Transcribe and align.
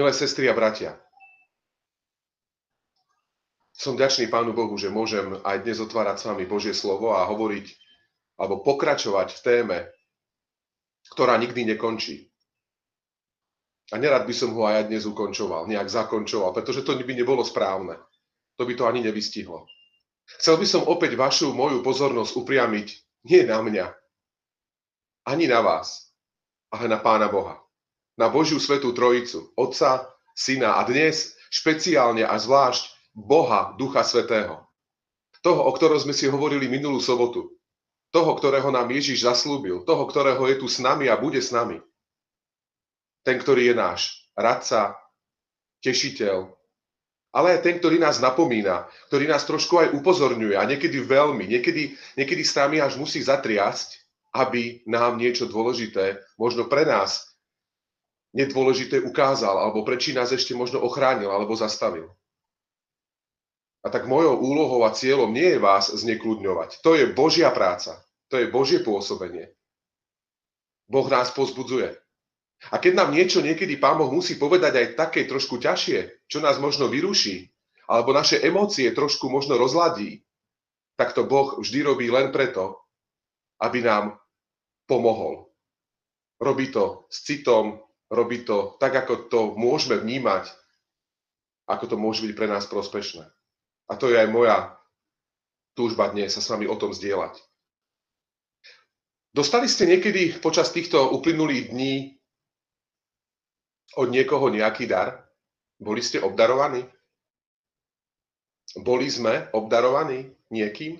Milé 0.00 0.16
sestry 0.16 0.48
a 0.48 0.56
bratia, 0.56 0.96
som 3.76 4.00
ďačný 4.00 4.32
Pánu 4.32 4.56
Bohu, 4.56 4.72
že 4.80 4.88
môžem 4.88 5.36
aj 5.44 5.60
dnes 5.60 5.76
otvárať 5.76 6.16
s 6.16 6.24
vami 6.24 6.48
Božie 6.48 6.72
slovo 6.72 7.12
a 7.12 7.28
hovoriť 7.28 7.68
alebo 8.40 8.64
pokračovať 8.64 9.28
v 9.36 9.40
téme, 9.44 9.78
ktorá 11.12 11.36
nikdy 11.36 11.76
nekončí. 11.76 12.32
A 13.92 14.00
nerad 14.00 14.24
by 14.24 14.32
som 14.32 14.56
ho 14.56 14.64
aj 14.64 14.88
dnes 14.88 15.04
ukončoval, 15.04 15.68
nejak 15.68 15.92
zakončoval, 15.92 16.56
pretože 16.56 16.80
to 16.80 16.96
by 16.96 17.12
nebolo 17.12 17.44
správne. 17.44 18.00
To 18.56 18.64
by 18.64 18.72
to 18.72 18.88
ani 18.88 19.04
nevystihlo. 19.04 19.68
Chcel 20.40 20.56
by 20.56 20.64
som 20.64 20.88
opäť 20.88 21.12
vašu 21.12 21.52
moju 21.52 21.84
pozornosť 21.84 22.40
upriamiť 22.40 22.88
nie 23.28 23.44
na 23.44 23.60
mňa, 23.60 23.84
ani 25.28 25.44
na 25.44 25.60
vás, 25.60 26.08
ale 26.72 26.88
na 26.88 26.96
Pána 26.96 27.28
Boha. 27.28 27.60
Na 28.20 28.28
Božiu 28.28 28.60
Svetú 28.60 28.92
Trojicu, 28.92 29.48
Otca, 29.56 30.04
Syna 30.36 30.76
a 30.76 30.84
dnes 30.84 31.40
špeciálne 31.48 32.20
a 32.20 32.36
zvlášť 32.36 33.16
Boha, 33.16 33.72
Ducha 33.80 34.04
Svetého. 34.04 34.60
Toho, 35.40 35.64
o 35.64 35.72
ktorom 35.72 35.96
sme 35.96 36.12
si 36.12 36.28
hovorili 36.28 36.68
minulú 36.68 37.00
sobotu. 37.00 37.48
Toho, 38.12 38.36
ktorého 38.36 38.68
nám 38.68 38.92
Ježiš 38.92 39.24
zaslúbil. 39.24 39.88
Toho, 39.88 40.04
ktorého 40.04 40.44
je 40.52 40.60
tu 40.60 40.68
s 40.68 40.84
nami 40.84 41.08
a 41.08 41.16
bude 41.16 41.40
s 41.40 41.48
nami. 41.48 41.80
Ten, 43.24 43.40
ktorý 43.40 43.72
je 43.72 43.74
náš 43.80 44.00
radca, 44.36 45.00
tešiteľ, 45.80 46.44
ale 47.32 47.56
aj 47.56 47.60
ten, 47.64 47.80
ktorý 47.80 47.96
nás 47.96 48.20
napomína, 48.20 48.84
ktorý 49.08 49.32
nás 49.32 49.48
trošku 49.48 49.80
aj 49.80 49.96
upozorňuje 49.96 50.60
a 50.60 50.68
niekedy 50.68 51.00
veľmi, 51.00 51.48
niekedy, 51.48 51.96
niekedy 52.20 52.42
s 52.44 52.52
nami 52.52 52.84
až 52.84 53.00
musí 53.00 53.24
zatriasť, 53.24 53.96
aby 54.36 54.84
nám 54.84 55.16
niečo 55.16 55.48
dôležité, 55.48 56.20
možno 56.36 56.68
pre 56.68 56.84
nás 56.84 57.29
nedôležité 58.34 59.02
ukázal, 59.02 59.58
alebo 59.58 59.82
prečí 59.82 60.14
nás 60.14 60.30
ešte 60.30 60.54
možno 60.54 60.78
ochránil 60.82 61.30
alebo 61.30 61.58
zastavil. 61.58 62.10
A 63.80 63.88
tak 63.88 64.04
mojou 64.04 64.36
úlohou 64.36 64.84
a 64.84 64.92
cieľom 64.92 65.32
nie 65.32 65.56
je 65.56 65.58
vás 65.58 65.88
znekľudňovať. 65.88 66.84
To 66.84 66.92
je 66.92 67.08
Božia 67.10 67.48
práca. 67.48 67.96
To 68.28 68.36
je 68.36 68.52
Božie 68.52 68.84
pôsobenie. 68.84 69.50
Boh 70.86 71.08
nás 71.08 71.32
pozbudzuje. 71.32 71.96
A 72.68 72.76
keď 72.76 72.92
nám 72.92 73.16
niečo 73.16 73.40
niekedy 73.40 73.80
Pán 73.80 73.96
Boh 73.96 74.12
musí 74.12 74.36
povedať 74.36 74.76
aj 74.76 74.86
také 75.00 75.24
trošku 75.24 75.56
ťažšie, 75.56 76.28
čo 76.28 76.44
nás 76.44 76.60
možno 76.60 76.92
vyruší, 76.92 77.48
alebo 77.88 78.12
naše 78.12 78.38
emócie 78.44 78.92
trošku 78.92 79.32
možno 79.32 79.56
rozladí, 79.56 80.22
tak 81.00 81.16
to 81.16 81.24
Boh 81.24 81.56
vždy 81.56 81.80
robí 81.80 82.12
len 82.12 82.28
preto, 82.28 82.84
aby 83.64 83.80
nám 83.80 84.20
pomohol. 84.84 85.48
Robí 86.36 86.68
to 86.68 87.08
s 87.08 87.24
citom, 87.24 87.80
robí 88.10 88.42
to 88.42 88.76
tak, 88.82 88.92
ako 89.06 89.30
to 89.30 89.40
môžeme 89.54 89.96
vnímať, 90.02 90.50
ako 91.70 91.94
to 91.94 91.96
môže 91.96 92.26
byť 92.26 92.34
pre 92.34 92.50
nás 92.50 92.66
prospešné. 92.66 93.24
A 93.86 93.92
to 93.94 94.10
je 94.10 94.18
aj 94.18 94.28
moja 94.28 94.74
túžba 95.78 96.10
dnes 96.10 96.34
sa 96.34 96.42
s 96.42 96.50
vami 96.50 96.66
o 96.66 96.74
tom 96.74 96.90
zdieľať. 96.90 97.38
Dostali 99.30 99.70
ste 99.70 99.86
niekedy 99.86 100.42
počas 100.42 100.74
týchto 100.74 101.14
uplynulých 101.14 101.70
dní 101.70 102.18
od 103.94 104.10
niekoho 104.10 104.50
nejaký 104.50 104.90
dar? 104.90 105.30
Boli 105.78 106.02
ste 106.02 106.18
obdarovaní? 106.18 106.82
Boli 108.74 109.06
sme 109.06 109.46
obdarovaní 109.54 110.34
niekým? 110.50 110.98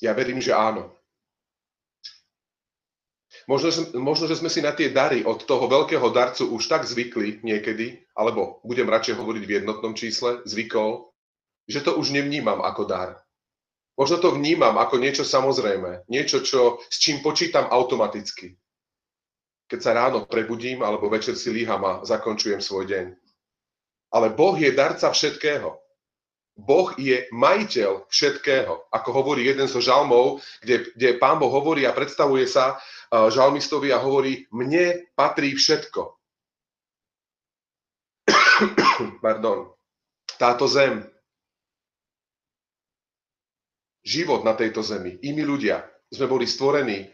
Ja 0.00 0.16
verím, 0.16 0.40
že 0.40 0.56
áno. 0.56 0.99
Možno, 3.50 3.74
možno, 3.98 4.30
že 4.30 4.38
sme 4.38 4.46
si 4.46 4.62
na 4.62 4.70
tie 4.70 4.94
dary 4.94 5.26
od 5.26 5.42
toho 5.42 5.66
veľkého 5.66 6.06
darcu 6.14 6.54
už 6.54 6.70
tak 6.70 6.86
zvykli 6.86 7.42
niekedy, 7.42 7.98
alebo 8.14 8.62
budem 8.62 8.86
radšej 8.86 9.18
hovoriť 9.18 9.42
v 9.42 9.54
jednotnom 9.58 9.98
čísle, 9.98 10.46
zvykol, 10.46 11.10
že 11.66 11.82
to 11.82 11.98
už 11.98 12.14
nevnímam 12.14 12.62
ako 12.62 12.86
dar. 12.86 13.18
Možno 13.98 14.22
to 14.22 14.38
vnímam 14.38 14.78
ako 14.78 15.02
niečo 15.02 15.26
samozrejme, 15.26 16.06
niečo, 16.06 16.46
čo, 16.46 16.78
s 16.86 17.02
čím 17.02 17.26
počítam 17.26 17.66
automaticky. 17.66 18.54
Keď 19.66 19.78
sa 19.82 19.98
ráno 19.98 20.30
prebudím 20.30 20.86
alebo 20.86 21.10
večer 21.10 21.34
si 21.34 21.50
líham 21.50 21.82
a 21.82 21.92
zakončujem 22.06 22.62
svoj 22.62 22.86
deň. 22.86 23.06
Ale 24.14 24.30
Boh 24.30 24.54
je 24.54 24.70
darca 24.70 25.10
všetkého. 25.10 25.74
Boh 26.60 26.92
je 27.00 27.24
majiteľ 27.32 28.04
všetkého. 28.12 28.92
Ako 28.92 29.10
hovorí 29.16 29.48
jeden 29.48 29.64
zo 29.64 29.80
žalmov, 29.80 30.44
kde, 30.60 30.92
kde 30.92 31.16
pán 31.16 31.40
Boh 31.40 31.48
hovorí 31.48 31.88
a 31.88 31.96
predstavuje 31.96 32.44
sa 32.44 32.76
uh, 32.76 33.32
žalmistovi 33.32 33.88
a 33.90 33.98
hovorí, 33.98 34.44
mne 34.52 35.08
patrí 35.16 35.56
všetko. 35.56 36.02
Pardon. 39.24 39.72
Táto 40.36 40.68
zem, 40.68 41.04
život 44.04 44.44
na 44.44 44.52
tejto 44.56 44.80
zemi, 44.84 45.16
i 45.20 45.32
my 45.32 45.44
ľudia, 45.44 45.84
sme 46.12 46.28
boli 46.28 46.48
stvorení 46.48 47.08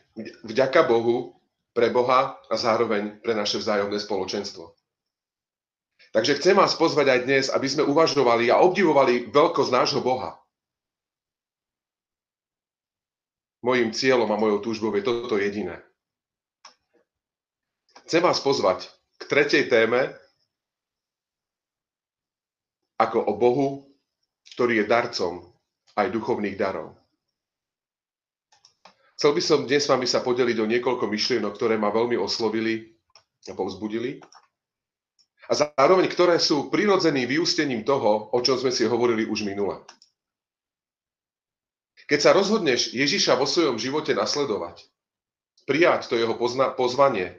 vďaka 0.46 0.86
Bohu, 0.86 1.36
pre 1.76 1.92
Boha 1.92 2.40
a 2.48 2.56
zároveň 2.56 3.20
pre 3.20 3.36
naše 3.36 3.60
vzájomné 3.60 4.00
spoločenstvo. 4.00 4.72
Takže 6.14 6.38
chcem 6.38 6.54
vás 6.56 6.74
pozvať 6.78 7.06
aj 7.12 7.20
dnes, 7.26 7.44
aby 7.50 7.66
sme 7.66 7.88
uvažovali 7.88 8.50
a 8.52 8.62
obdivovali 8.62 9.30
veľkosť 9.30 9.70
nášho 9.72 10.00
Boha. 10.04 10.38
Mojím 13.66 13.90
cieľom 13.90 14.30
a 14.30 14.38
mojou 14.38 14.62
túžbou 14.62 14.94
je 14.94 15.02
toto 15.02 15.40
jediné. 15.40 15.82
Chcem 18.06 18.22
vás 18.22 18.38
pozvať 18.38 18.86
k 19.18 19.22
tretej 19.26 19.66
téme, 19.66 20.14
ako 22.96 23.26
o 23.26 23.32
Bohu, 23.34 23.68
ktorý 24.54 24.80
je 24.80 24.86
darcom 24.86 25.34
aj 25.98 26.14
duchovných 26.14 26.56
darov. 26.56 26.94
Chcel 29.16 29.32
by 29.32 29.42
som 29.42 29.64
dnes 29.64 29.84
s 29.84 29.90
vami 29.90 30.04
sa 30.04 30.20
podeliť 30.20 30.56
o 30.60 30.70
niekoľko 30.70 31.08
myšlienok, 31.08 31.56
ktoré 31.56 31.80
ma 31.80 31.88
veľmi 31.88 32.20
oslovili 32.20 32.94
a 33.48 33.52
povzbudili 33.56 34.20
a 35.46 35.52
zároveň 35.54 36.10
ktoré 36.10 36.42
sú 36.42 36.68
prirodzeným 36.68 37.30
vyústením 37.30 37.86
toho, 37.86 38.30
o 38.34 38.38
čom 38.42 38.58
sme 38.58 38.74
si 38.74 38.82
hovorili 38.82 39.26
už 39.26 39.46
minule. 39.46 39.78
Keď 42.06 42.18
sa 42.22 42.30
rozhodneš 42.34 42.94
Ježiša 42.94 43.34
vo 43.34 43.46
svojom 43.50 43.78
živote 43.82 44.14
nasledovať, 44.14 44.86
prijať 45.66 46.06
to 46.06 46.14
jeho 46.14 46.38
pozna- 46.38 46.70
pozvanie 46.70 47.34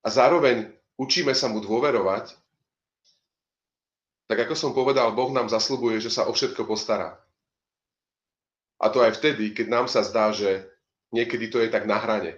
a 0.00 0.08
zároveň 0.08 0.72
učíme 0.96 1.36
sa 1.36 1.52
mu 1.52 1.60
dôverovať, 1.60 2.32
tak 4.28 4.38
ako 4.44 4.54
som 4.56 4.70
povedal, 4.76 5.12
Boh 5.16 5.32
nám 5.32 5.48
zaslubuje, 5.48 6.00
že 6.00 6.12
sa 6.12 6.28
o 6.28 6.32
všetko 6.32 6.68
postará. 6.68 7.16
A 8.80 8.92
to 8.92 9.00
aj 9.00 9.16
vtedy, 9.16 9.56
keď 9.56 9.66
nám 9.72 9.86
sa 9.88 10.04
zdá, 10.04 10.30
že 10.32 10.68
niekedy 11.12 11.48
to 11.48 11.58
je 11.64 11.68
tak 11.72 11.88
na 11.88 11.96
hrane. 11.96 12.36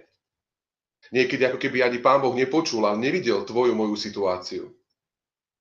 Niekedy 1.09 1.49
ako 1.49 1.57
keby 1.57 1.81
ani 1.81 1.97
Pán 1.97 2.21
Boh 2.21 2.31
nepočul 2.37 2.85
a 2.85 2.93
nevidel 2.93 3.41
tvoju 3.41 3.73
moju 3.73 3.97
situáciu. 3.97 4.69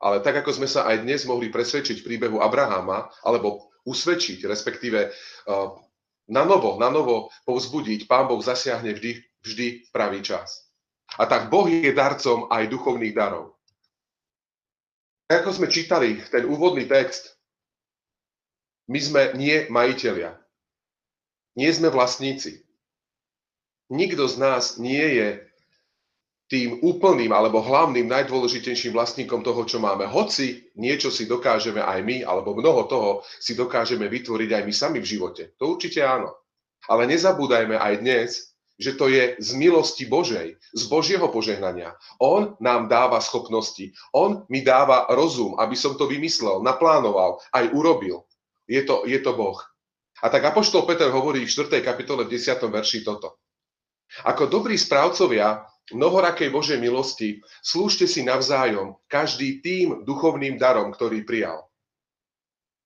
Ale 0.00 0.20
tak, 0.20 0.44
ako 0.44 0.52
sme 0.52 0.68
sa 0.68 0.84
aj 0.84 1.04
dnes 1.04 1.24
mohli 1.24 1.48
presvedčiť 1.48 2.00
v 2.00 2.06
príbehu 2.06 2.38
Abraháma, 2.44 3.08
alebo 3.24 3.72
usvedčiť, 3.88 4.44
respektíve 4.44 5.08
uh, 5.08 5.76
na 6.28 6.42
novo, 6.44 6.76
na 6.76 6.92
novo 6.92 7.32
povzbudiť, 7.48 8.04
Pán 8.04 8.28
Boh 8.28 8.40
zasiahne 8.40 8.92
vždy, 8.92 9.20
vždy 9.44 9.66
pravý 9.90 10.20
čas. 10.20 10.70
A 11.18 11.26
tak 11.26 11.50
Boh 11.50 11.66
je 11.66 11.90
darcom 11.90 12.46
aj 12.52 12.70
duchovných 12.70 13.16
darov. 13.16 13.58
Ako 15.26 15.50
sme 15.50 15.70
čítali 15.70 16.22
ten 16.30 16.46
úvodný 16.46 16.86
text, 16.86 17.38
my 18.90 18.98
sme 18.98 19.22
nie 19.38 19.66
majiteľia. 19.70 20.34
Nie 21.54 21.70
sme 21.70 21.90
vlastníci 21.90 22.66
nikto 23.90 24.30
z 24.30 24.36
nás 24.38 24.78
nie 24.78 25.18
je 25.20 25.28
tým 26.50 26.82
úplným 26.82 27.30
alebo 27.30 27.62
hlavným 27.62 28.10
najdôležitejším 28.10 28.90
vlastníkom 28.90 29.46
toho, 29.46 29.62
čo 29.62 29.78
máme. 29.78 30.10
Hoci 30.10 30.66
niečo 30.74 31.14
si 31.14 31.30
dokážeme 31.30 31.78
aj 31.78 32.02
my, 32.02 32.16
alebo 32.26 32.58
mnoho 32.58 32.90
toho 32.90 33.10
si 33.38 33.54
dokážeme 33.54 34.10
vytvoriť 34.10 34.50
aj 34.58 34.62
my 34.66 34.74
sami 34.74 34.98
v 34.98 35.10
živote. 35.14 35.54
To 35.62 35.78
určite 35.78 36.02
áno. 36.02 36.34
Ale 36.90 37.06
nezabúdajme 37.06 37.78
aj 37.78 37.94
dnes, 38.02 38.50
že 38.80 38.96
to 38.98 39.12
je 39.12 39.38
z 39.38 39.50
milosti 39.54 40.08
Božej, 40.08 40.56
z 40.56 40.82
Božieho 40.88 41.28
požehnania. 41.28 41.94
On 42.18 42.56
nám 42.58 42.88
dáva 42.88 43.20
schopnosti, 43.20 43.92
on 44.10 44.42
mi 44.48 44.64
dáva 44.64 45.06
rozum, 45.12 45.54
aby 45.60 45.76
som 45.76 45.94
to 45.94 46.08
vymyslel, 46.08 46.64
naplánoval, 46.64 47.38
aj 47.52 47.70
urobil. 47.76 48.24
Je 48.64 48.80
to, 48.82 49.04
je 49.04 49.20
to 49.20 49.36
Boh. 49.36 49.60
A 50.24 50.32
tak 50.32 50.44
Apoštol 50.44 50.88
Peter 50.88 51.12
hovorí 51.12 51.44
v 51.44 51.52
4. 51.52 51.80
kapitole 51.84 52.24
v 52.24 52.40
10. 52.40 52.56
verši 52.72 53.04
toto. 53.04 53.39
Ako 54.26 54.50
dobrí 54.50 54.74
správcovia 54.74 55.66
mnohorakej 55.90 56.50
Božej 56.54 56.78
milosti, 56.78 57.42
slúžte 57.62 58.06
si 58.06 58.22
navzájom 58.22 58.98
každý 59.10 59.58
tým 59.58 60.06
duchovným 60.06 60.54
darom, 60.58 60.94
ktorý 60.94 61.26
prijal. 61.26 61.66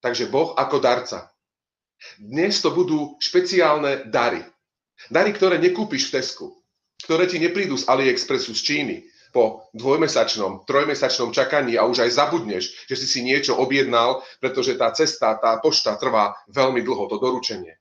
Takže 0.01 0.29
Boh 0.29 0.57
ako 0.57 0.81
darca. 0.81 1.33
Dnes 2.21 2.61
to 2.61 2.73
budú 2.73 3.17
špeciálne 3.21 4.09
dary. 4.09 4.45
Dary, 5.09 5.33
ktoré 5.33 5.57
nekúpiš 5.57 6.13
v 6.13 6.21
Tesku. 6.21 6.47
ktoré 7.05 7.29
ti 7.29 7.37
neprídu 7.37 7.77
z 7.77 7.85
AliExpressu 7.85 8.57
z 8.57 8.63
Číny 8.65 8.97
po 9.35 9.67
dvojmesačnom, 9.75 10.65
trojmesačnom 10.65 11.35
čakaní 11.35 11.75
a 11.77 11.85
už 11.85 12.07
aj 12.07 12.17
zabudneš, 12.17 12.87
že 12.87 12.95
si 12.97 13.07
si 13.11 13.21
niečo 13.21 13.59
objednal, 13.59 14.23
pretože 14.41 14.79
tá 14.79 14.95
cesta, 14.95 15.35
tá 15.37 15.59
pošta 15.61 15.99
trvá 15.99 16.39
veľmi 16.49 16.81
dlho, 16.81 17.11
to 17.11 17.19
doručenie. 17.19 17.77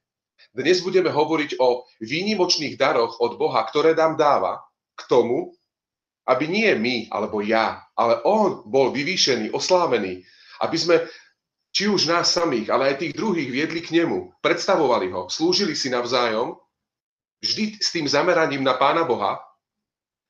Dnes 0.54 0.86
budeme 0.86 1.10
hovoriť 1.10 1.58
o 1.58 1.90
výnimočných 1.98 2.78
daroch 2.78 3.18
od 3.26 3.42
Boha, 3.42 3.66
ktoré 3.66 3.98
nám 3.98 4.22
dáva 4.22 4.62
k 4.94 5.02
tomu, 5.10 5.50
aby 6.30 6.46
nie 6.46 6.70
my 6.78 6.96
alebo 7.10 7.42
ja, 7.42 7.82
ale 7.98 8.22
On 8.22 8.62
bol 8.70 8.94
vyvýšený, 8.94 9.50
oslávený, 9.50 10.22
aby 10.62 10.78
sme 10.78 10.96
či 11.74 11.90
už 11.90 12.06
nás 12.06 12.30
samých, 12.30 12.70
ale 12.70 12.94
aj 12.94 13.02
tých 13.02 13.18
druhých 13.18 13.50
viedli 13.50 13.82
k 13.82 13.98
nemu, 13.98 14.30
predstavovali 14.46 15.10
ho, 15.10 15.26
slúžili 15.26 15.74
si 15.74 15.90
navzájom, 15.90 16.54
vždy 17.42 17.82
s 17.82 17.90
tým 17.90 18.06
zameraním 18.06 18.62
na 18.62 18.78
Pána 18.78 19.10
Boha 19.10 19.42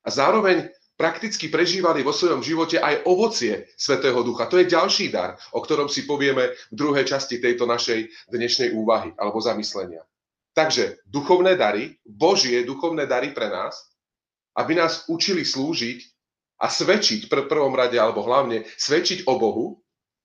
a 0.00 0.08
zároveň 0.08 0.72
prakticky 0.96 1.52
prežívali 1.52 2.00
vo 2.00 2.16
svojom 2.16 2.40
živote 2.40 2.80
aj 2.80 3.04
ovocie 3.04 3.68
Svetého 3.76 4.24
Ducha. 4.24 4.48
To 4.48 4.56
je 4.56 4.72
ďalší 4.72 5.12
dar, 5.12 5.36
o 5.52 5.60
ktorom 5.60 5.92
si 5.92 6.08
povieme 6.08 6.56
v 6.72 6.74
druhej 6.74 7.04
časti 7.04 7.44
tejto 7.44 7.68
našej 7.68 8.08
dnešnej 8.32 8.72
úvahy 8.72 9.12
alebo 9.20 9.36
zamyslenia. 9.36 10.00
Takže 10.54 11.02
duchovné 11.10 11.58
dary, 11.58 11.98
Božie 12.06 12.62
duchovné 12.62 13.10
dary 13.10 13.34
pre 13.34 13.50
nás, 13.50 13.90
aby 14.54 14.78
nás 14.78 15.10
učili 15.10 15.42
slúžiť 15.42 15.98
a 16.62 16.70
svedčiť 16.70 17.26
v 17.26 17.50
prvom 17.50 17.74
rade, 17.74 17.98
alebo 17.98 18.22
hlavne 18.22 18.62
svedčiť 18.78 19.26
o 19.26 19.34
Bohu, 19.34 19.66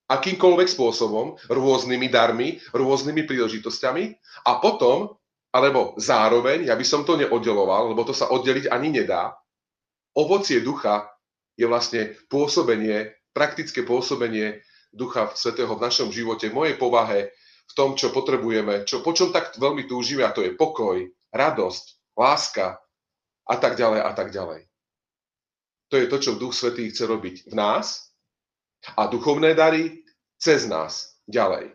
akýmkoľvek 0.10 0.70
spôsobom, 0.70 1.38
rôznymi 1.50 2.08
darmi, 2.10 2.62
rôznymi 2.74 3.26
príležitosťami 3.26 4.04
a 4.46 4.62
potom, 4.62 5.18
alebo 5.50 5.98
zároveň, 5.98 6.70
ja 6.70 6.78
by 6.78 6.86
som 6.86 7.02
to 7.06 7.18
neoddeloval, 7.18 7.94
lebo 7.94 8.06
to 8.06 8.14
sa 8.14 8.30
oddeliť 8.30 8.70
ani 8.70 9.02
nedá, 9.02 9.34
ovocie 10.14 10.62
ducha 10.62 11.10
je 11.58 11.66
vlastne 11.66 12.14
pôsobenie, 12.30 13.14
praktické 13.34 13.82
pôsobenie 13.82 14.62
ducha 14.94 15.30
svetého 15.34 15.74
v 15.74 15.84
našom 15.86 16.10
živote, 16.10 16.50
v 16.50 16.58
mojej 16.58 16.76
povahe, 16.78 17.34
v 17.70 17.74
tom, 17.78 17.94
čo 17.94 18.10
potrebujeme, 18.10 18.84
čo, 18.84 19.06
po 19.06 19.14
čom 19.14 19.30
tak 19.30 19.54
veľmi 19.56 19.86
túžime, 19.86 20.26
a 20.26 20.34
to 20.34 20.42
je 20.42 20.58
pokoj, 20.58 21.06
radosť, 21.30 22.18
láska 22.18 22.82
a 23.46 23.56
tak 23.58 23.78
ďalej 23.78 24.02
a 24.02 24.12
tak 24.18 24.34
ďalej. 24.34 24.66
To 25.90 25.96
je 25.98 26.10
to, 26.10 26.18
čo 26.22 26.38
Duch 26.38 26.54
Svetý 26.54 26.90
chce 26.90 27.06
robiť 27.10 27.50
v 27.50 27.54
nás 27.58 28.14
a 28.94 29.10
duchovné 29.10 29.58
dary 29.58 30.06
cez 30.38 30.70
nás 30.70 31.18
ďalej. 31.26 31.74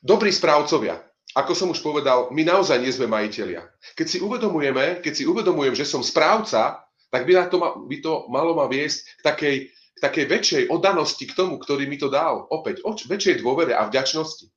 Dobrí 0.00 0.32
správcovia, 0.32 1.00
ako 1.36 1.52
som 1.52 1.68
už 1.68 1.84
povedal, 1.84 2.32
my 2.32 2.40
naozaj 2.44 2.80
nie 2.80 2.92
sme 2.92 3.10
majiteľia. 3.10 3.68
Keď 3.96 4.06
si 4.08 4.18
uvedomujeme, 4.24 5.04
keď 5.04 5.12
si 5.12 5.24
uvedomujem, 5.28 5.76
že 5.76 5.84
som 5.84 6.00
správca, 6.00 6.80
tak 7.12 7.24
by, 7.28 7.48
to, 7.52 7.56
by 7.84 7.96
to 8.00 8.12
malo 8.32 8.56
ma 8.56 8.64
viesť 8.68 8.98
k 9.00 9.20
takej, 9.24 9.56
k 9.68 9.98
takej 10.00 10.24
väčšej 10.28 10.62
oddanosti 10.72 11.24
k 11.28 11.36
tomu, 11.36 11.60
ktorý 11.60 11.84
mi 11.84 12.00
to 12.00 12.08
dal. 12.08 12.48
Opäť, 12.48 12.80
o 12.84 12.96
väčšej 12.96 13.44
dôvere 13.44 13.76
a 13.76 13.84
vďačnosti. 13.88 14.48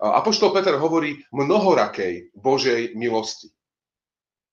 Apoštol 0.00 0.52
Peter 0.52 0.76
hovorí 0.76 1.24
mnohorakej 1.32 2.36
Božej 2.36 2.96
milosti. 2.96 3.52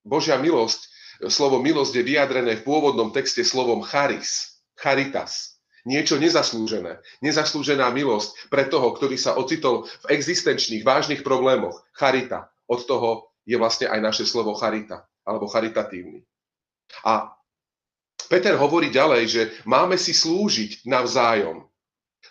Božia 0.03 0.35
milosť, 0.39 0.87
slovo 1.31 1.59
milosť 1.63 1.99
je 1.99 2.03
vyjadrené 2.03 2.59
v 2.59 2.65
pôvodnom 2.67 3.11
texte 3.15 3.43
slovom 3.43 3.83
charis, 3.83 4.59
charitas 4.75 5.53
niečo 5.83 6.15
nezaslúžené. 6.15 6.99
Nezaslúžená 7.19 7.91
milosť 7.91 8.47
pre 8.47 8.67
toho, 8.67 8.91
ktorý 8.95 9.19
sa 9.19 9.35
ocitol 9.35 9.87
v 10.07 10.15
existenčných, 10.15 10.83
vážnych 10.83 11.21
problémoch. 11.21 11.83
Charita. 11.91 12.51
Od 12.67 12.81
toho 12.87 13.35
je 13.43 13.59
vlastne 13.59 13.91
aj 13.91 13.99
naše 13.99 14.23
slovo 14.23 14.55
charita, 14.55 15.03
alebo 15.27 15.51
charitatívny. 15.51 16.23
A 17.03 17.35
Peter 18.31 18.55
hovorí 18.55 18.87
ďalej, 18.87 19.23
že 19.27 19.41
máme 19.67 19.99
si 19.99 20.15
slúžiť 20.15 20.87
navzájom. 20.87 21.67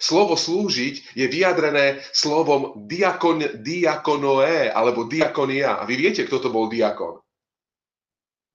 Slovo 0.02 0.34
slúžiť 0.34 1.14
je 1.14 1.26
vyjadrené 1.30 2.02
slovom 2.10 2.74
diakon, 2.90 3.62
diakonoé 3.62 4.66
alebo 4.66 5.06
diakonia. 5.06 5.78
A 5.78 5.86
vy 5.86 5.94
viete, 5.94 6.26
kto 6.26 6.42
to 6.42 6.48
bol 6.50 6.66
diakon. 6.66 7.22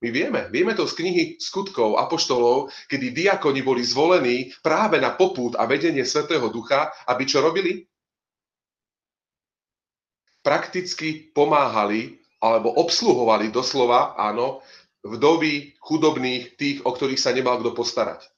My 0.04 0.12
vieme, 0.12 0.46
vieme 0.52 0.76
to 0.76 0.84
z 0.84 0.94
knihy 0.94 1.24
skutkov 1.40 1.96
apoštolov, 1.98 2.70
kedy 2.86 3.16
diakoni 3.16 3.64
boli 3.64 3.82
zvolení 3.82 4.52
práve 4.60 5.00
na 5.00 5.16
popút 5.16 5.56
a 5.56 5.64
vedenie 5.64 6.04
Svetého 6.04 6.52
Ducha, 6.52 6.92
aby 7.08 7.24
čo 7.24 7.42
robili? 7.42 7.82
Prakticky 10.44 11.32
pomáhali 11.34 12.20
alebo 12.38 12.78
obsluhovali 12.78 13.50
doslova, 13.50 14.14
áno, 14.14 14.62
vdovy, 15.02 15.74
chudobných, 15.82 16.54
tých, 16.54 16.78
o 16.86 16.94
ktorých 16.94 17.18
sa 17.18 17.34
nemal 17.34 17.58
kto 17.58 17.74
postarať. 17.74 18.37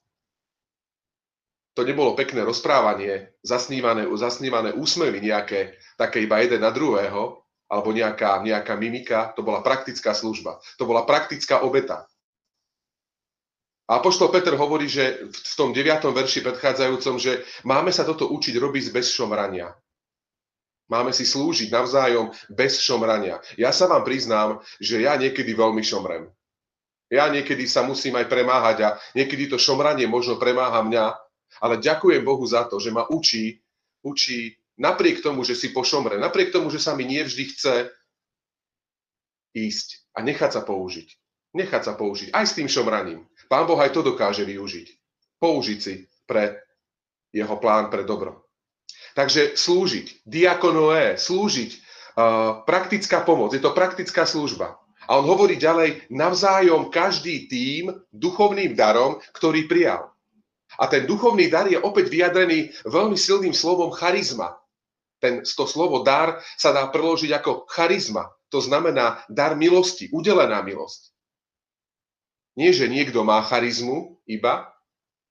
To 1.78 1.86
nebolo 1.86 2.18
pekné 2.18 2.42
rozprávanie, 2.42 3.30
zasnívané, 3.46 4.04
zasnívané 4.18 4.74
úsmevy 4.74 5.22
nejaké, 5.22 5.78
také 5.94 6.26
iba 6.26 6.42
jeden 6.42 6.66
na 6.66 6.74
druhého, 6.74 7.46
alebo 7.70 7.94
nejaká, 7.94 8.42
nejaká 8.42 8.74
mimika, 8.74 9.30
to 9.38 9.46
bola 9.46 9.62
praktická 9.62 10.10
služba. 10.10 10.58
To 10.82 10.84
bola 10.90 11.06
praktická 11.06 11.62
obeta. 11.62 12.10
A 13.86 13.98
Apoštol 13.98 14.30
Peter 14.30 14.54
hovorí, 14.54 14.86
že 14.90 15.30
v 15.30 15.54
tom 15.58 15.70
9. 15.74 15.86
verši 16.14 16.46
predchádzajúcom, 16.46 17.18
že 17.18 17.42
máme 17.66 17.90
sa 17.90 18.06
toto 18.06 18.30
učiť 18.30 18.54
robiť 18.58 18.94
bez 18.94 19.10
šomrania. 19.14 19.70
Máme 20.90 21.14
si 21.14 21.22
slúžiť 21.22 21.70
navzájom 21.70 22.34
bez 22.50 22.82
šomrania. 22.82 23.38
Ja 23.54 23.70
sa 23.70 23.86
vám 23.86 24.02
priznám, 24.02 24.58
že 24.82 25.06
ja 25.06 25.14
niekedy 25.14 25.54
veľmi 25.54 25.82
šomrem. 25.86 26.26
Ja 27.10 27.30
niekedy 27.30 27.66
sa 27.66 27.82
musím 27.82 28.18
aj 28.18 28.30
premáhať 28.30 28.78
a 28.86 28.88
niekedy 29.14 29.50
to 29.50 29.58
šomranie 29.58 30.06
možno 30.06 30.38
premáha 30.38 30.82
mňa, 30.82 31.14
ale 31.60 31.78
ďakujem 31.78 32.24
Bohu 32.24 32.42
za 32.48 32.64
to, 32.64 32.80
že 32.80 32.90
ma 32.90 33.04
učí, 33.06 33.60
učí 34.00 34.56
napriek 34.80 35.20
tomu, 35.20 35.44
že 35.44 35.52
si 35.52 35.70
po 35.70 35.84
šomre, 35.84 36.16
napriek 36.16 36.50
tomu, 36.50 36.72
že 36.72 36.80
sa 36.80 36.96
mi 36.96 37.04
nevždy 37.04 37.44
chce 37.52 37.74
ísť 39.52 39.88
a 40.16 40.24
nechať 40.24 40.50
sa 40.56 40.62
použiť. 40.64 41.08
Nechať 41.50 41.82
sa 41.82 41.92
použiť 41.98 42.30
aj 42.30 42.44
s 42.46 42.56
tým 42.56 42.70
šomraním. 42.70 43.26
Pán 43.50 43.66
Boh 43.66 43.78
aj 43.78 43.90
to 43.90 44.06
dokáže 44.06 44.46
využiť. 44.46 44.88
Použiť 45.42 45.78
si 45.82 46.06
pre 46.22 46.62
jeho 47.34 47.58
plán 47.58 47.90
pre 47.90 48.06
dobro. 48.06 48.46
Takže 49.18 49.58
slúžiť, 49.58 50.22
diakonoé, 50.22 51.18
slúžiť, 51.18 51.70
uh, 51.74 52.62
praktická 52.62 53.26
pomoc, 53.26 53.50
je 53.50 53.58
to 53.58 53.74
praktická 53.74 54.22
služba. 54.22 54.78
A 55.10 55.18
on 55.18 55.26
hovorí 55.26 55.58
ďalej, 55.58 56.06
navzájom 56.06 56.86
každý 56.94 57.50
tým 57.50 57.90
duchovným 58.14 58.78
darom, 58.78 59.18
ktorý 59.34 59.66
prijal. 59.66 60.14
A 60.78 60.86
ten 60.86 61.08
duchovný 61.08 61.50
dar 61.50 61.66
je 61.66 61.80
opäť 61.80 62.12
vyjadrený 62.12 62.70
veľmi 62.86 63.18
silným 63.18 63.56
slovom 63.56 63.90
charizma 63.90 64.60
ten, 65.20 65.44
to 65.44 65.68
slovo 65.68 66.00
dar 66.00 66.40
sa 66.56 66.72
dá 66.72 66.88
preložiť 66.88 67.30
ako 67.36 67.68
charizma. 67.68 68.32
To 68.50 68.58
znamená 68.58 69.22
dar 69.30 69.54
milosti, 69.54 70.10
udelená 70.10 70.64
milosť. 70.64 71.12
Nie, 72.58 72.74
že 72.74 72.90
niekto 72.90 73.22
má 73.22 73.38
charizmu 73.46 74.18
iba, 74.26 74.74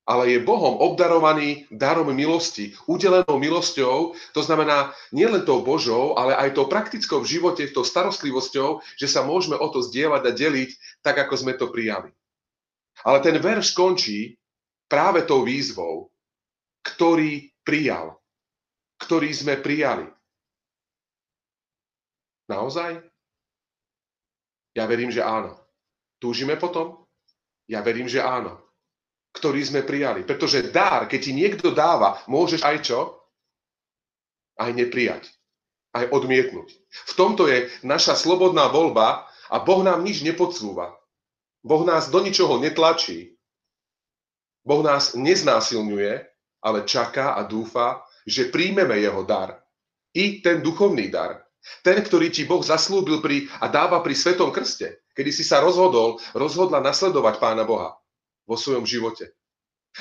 ale 0.07 0.33
je 0.33 0.39
Bohom 0.41 0.79
obdarovaný 0.79 1.67
darom 1.69 2.09
milosti, 2.15 2.73
udelenou 2.87 3.37
milosťou, 3.37 4.15
to 4.33 4.41
znamená 4.41 4.95
nielen 5.13 5.43
tou 5.43 5.61
Božou, 5.61 6.15
ale 6.15 6.33
aj 6.33 6.55
tou 6.55 6.65
praktickou 6.65 7.21
v 7.21 7.37
živote, 7.37 7.67
tou 7.69 7.83
starostlivosťou, 7.83 8.81
že 8.97 9.05
sa 9.11 9.21
môžeme 9.21 9.59
o 9.59 9.67
to 9.69 9.83
zdieľať 9.83 10.23
a 10.25 10.31
deliť 10.31 10.69
tak, 11.03 11.19
ako 11.27 11.33
sme 11.35 11.53
to 11.59 11.69
prijali. 11.69 12.09
Ale 13.03 13.19
ten 13.21 13.37
verš 13.37 13.75
končí 13.75 14.38
práve 14.89 15.23
tou 15.23 15.45
výzvou, 15.45 16.09
ktorý 16.83 17.53
prijal 17.61 18.19
ktorý 18.99 19.31
sme 19.31 19.55
prijali. 19.63 20.05
Naozaj? 22.51 22.99
Ja 24.75 24.83
verím, 24.85 25.09
že 25.09 25.23
áno. 25.23 25.55
Túžime 26.19 26.59
potom? 26.59 27.07
Ja 27.71 27.79
verím, 27.79 28.11
že 28.11 28.19
áno. 28.19 28.59
Ktorý 29.31 29.63
sme 29.63 29.87
prijali. 29.87 30.27
Pretože 30.27 30.73
dár, 30.73 31.07
keď 31.07 31.19
ti 31.21 31.31
niekto 31.31 31.71
dáva, 31.71 32.19
môžeš 32.27 32.61
aj 32.65 32.77
čo? 32.83 32.99
Aj 34.59 34.73
neprijať. 34.75 35.29
Aj 35.95 36.05
odmietnúť. 36.11 36.69
V 36.89 37.13
tomto 37.15 37.47
je 37.47 37.71
naša 37.85 38.19
slobodná 38.19 38.67
voľba 38.67 39.29
a 39.49 39.57
Boh 39.61 39.81
nám 39.85 40.03
nič 40.03 40.25
nepodsúva. 40.25 40.97
Boh 41.63 41.85
nás 41.85 42.11
do 42.11 42.19
ničoho 42.19 42.59
netlačí. 42.59 43.38
Boh 44.63 44.81
nás 44.83 45.15
neznásilňuje, 45.15 46.13
ale 46.59 46.79
čaká 46.83 47.39
a 47.39 47.43
dúfa, 47.47 48.03
že 48.27 48.51
príjmeme 48.51 48.99
jeho 48.99 49.23
dar. 49.23 49.63
I 50.11 50.43
ten 50.43 50.59
duchovný 50.59 51.07
dar. 51.07 51.45
Ten, 51.83 51.99
ktorý 51.99 52.31
ti 52.31 52.47
Boh 52.47 52.63
zaslúbil 52.63 53.19
pri, 53.19 53.47
a 53.59 53.67
dáva 53.67 53.99
pri 53.99 54.15
Svetom 54.15 54.49
krste, 54.49 55.03
kedy 55.11 55.31
si 55.31 55.43
sa 55.43 55.59
rozhodol, 55.59 56.17
rozhodla 56.31 56.79
nasledovať 56.79 57.35
Pána 57.37 57.67
Boha 57.67 57.99
vo 58.47 58.55
svojom 58.55 58.87
živote. 58.87 59.35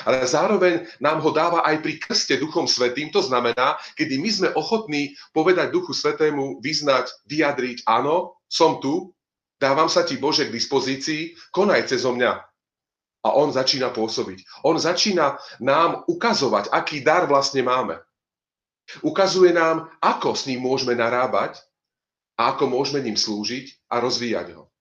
Ale 0.06 0.22
zároveň 0.22 0.86
nám 1.02 1.18
ho 1.24 1.30
dáva 1.34 1.66
aj 1.66 1.82
pri 1.82 1.98
krste 1.98 2.38
Duchom 2.38 2.70
Svetým, 2.70 3.10
to 3.10 3.18
znamená, 3.24 3.74
kedy 3.98 4.20
my 4.22 4.30
sme 4.30 4.48
ochotní 4.54 5.18
povedať 5.34 5.74
Duchu 5.74 5.90
Svetému, 5.90 6.62
vyznať, 6.62 7.10
vyjadriť, 7.26 7.82
áno, 7.88 8.38
som 8.46 8.78
tu, 8.78 9.12
Dávam 9.58 9.90
sa 9.90 10.06
ti, 10.06 10.14
Bože, 10.14 10.46
k 10.46 10.54
dispozícii, 10.54 11.34
konaj 11.50 11.90
cezo 11.90 12.14
mňa. 12.14 12.30
A 13.28 13.36
on 13.36 13.52
začína 13.52 13.92
pôsobiť. 13.92 14.64
On 14.64 14.80
začína 14.80 15.36
nám 15.60 16.08
ukazovať, 16.08 16.72
aký 16.72 17.04
dar 17.04 17.28
vlastne 17.28 17.60
máme. 17.60 18.00
Ukazuje 19.04 19.52
nám, 19.52 19.92
ako 20.00 20.32
s 20.32 20.48
ním 20.48 20.64
môžeme 20.64 20.96
narábať 20.96 21.60
a 22.40 22.56
ako 22.56 22.72
môžeme 22.72 23.04
ním 23.04 23.20
slúžiť 23.20 23.92
a 23.92 24.00
rozvíjať 24.00 24.56
ho. 24.56 24.72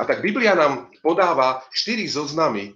A 0.00 0.06
tak 0.08 0.24
Biblia 0.24 0.56
nám 0.56 0.88
podáva 1.04 1.60
štyri 1.74 2.08
zoznamy 2.08 2.72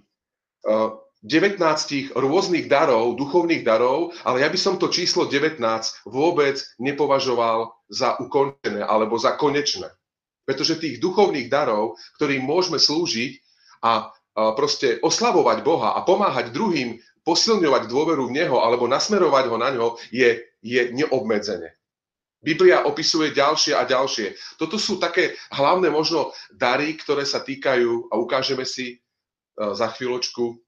19 0.63 1.57
eh, 1.57 2.11
rôznych 2.13 2.67
darov, 2.67 3.15
duchovných 3.15 3.63
darov, 3.63 4.11
ale 4.27 4.43
ja 4.43 4.49
by 4.51 4.59
som 4.59 4.75
to 4.75 4.91
číslo 4.91 5.25
19 5.25 5.57
vôbec 6.05 6.59
nepovažoval 6.77 7.71
za 7.87 8.19
ukončené 8.19 8.83
alebo 8.83 9.15
za 9.15 9.39
konečné. 9.39 9.87
Pretože 10.43 10.75
tých 10.75 10.99
duchovných 10.99 11.47
darov, 11.47 11.95
ktorým 12.19 12.43
môžeme 12.43 12.75
slúžiť 12.75 13.39
a 13.79 14.11
proste 14.33 14.97
oslavovať 15.05 15.61
Boha 15.61 15.93
a 15.93 16.01
pomáhať 16.01 16.49
druhým 16.49 16.97
posilňovať 17.23 17.87
dôveru 17.87 18.27
v 18.27 18.35
Neho 18.43 18.59
alebo 18.59 18.89
nasmerovať 18.89 19.45
ho 19.47 19.57
na 19.57 19.69
ňo, 19.71 19.87
je, 20.11 20.43
je 20.59 20.81
neobmedzenie. 20.91 21.71
Biblia 22.43 22.83
opisuje 22.83 23.31
ďalšie 23.31 23.71
a 23.71 23.87
ďalšie. 23.87 24.59
Toto 24.59 24.75
sú 24.75 24.99
také 24.99 25.31
hlavné 25.55 25.87
možno 25.87 26.35
dary, 26.51 26.99
ktoré 26.99 27.23
sa 27.23 27.39
týkajú, 27.39 28.11
a 28.11 28.19
ukážeme 28.19 28.67
si 28.67 28.91
e, 28.91 28.95
za 29.55 29.87
chvíľočku, 29.95 30.59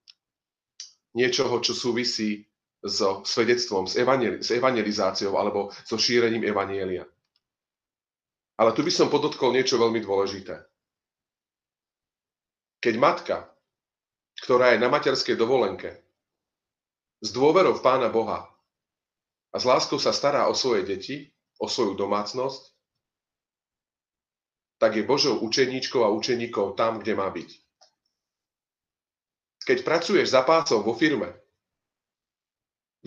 niečoho, 1.20 1.60
čo 1.60 1.76
súvisí 1.76 2.48
so 2.80 3.28
svedectvom, 3.28 3.92
s, 3.92 4.00
evangelizáciou 4.52 5.36
alebo 5.36 5.68
so 5.84 6.00
šírením 6.00 6.48
evanielia. 6.48 7.04
Ale 8.56 8.72
tu 8.72 8.80
by 8.80 8.92
som 8.94 9.12
podotkol 9.12 9.52
niečo 9.52 9.76
veľmi 9.76 10.00
dôležité. 10.00 10.64
Keď 12.80 12.96
matka, 12.96 13.52
ktorá 14.44 14.76
je 14.76 14.84
na 14.84 14.92
materskej 14.92 15.40
dovolenke, 15.40 16.04
s 17.24 17.30
dôverou 17.32 17.76
v 17.78 17.84
Pána 17.84 18.12
Boha 18.12 18.52
a 19.52 19.56
s 19.56 19.64
láskou 19.64 19.96
sa 20.02 20.12
stará 20.12 20.52
o 20.52 20.54
svoje 20.58 20.84
deti, 20.84 21.32
o 21.60 21.72
svoju 21.72 21.96
domácnosť, 21.96 22.76
tak 24.76 25.00
je 25.00 25.08
Božou 25.08 25.40
učeníčkou 25.40 26.04
a 26.04 26.12
učeníkou 26.12 26.76
tam, 26.76 27.00
kde 27.00 27.16
má 27.16 27.32
byť. 27.32 27.50
Keď 29.66 29.78
pracuješ 29.82 30.36
za 30.36 30.44
pácom 30.44 30.84
vo 30.84 30.94
firme, 30.94 31.32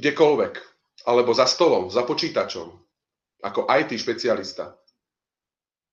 kdekoľvek, 0.00 0.54
alebo 1.06 1.30
za 1.36 1.46
stolom, 1.46 1.92
za 1.92 2.02
počítačom, 2.02 2.72
ako 3.44 3.68
IT 3.68 3.94
špecialista, 4.00 4.74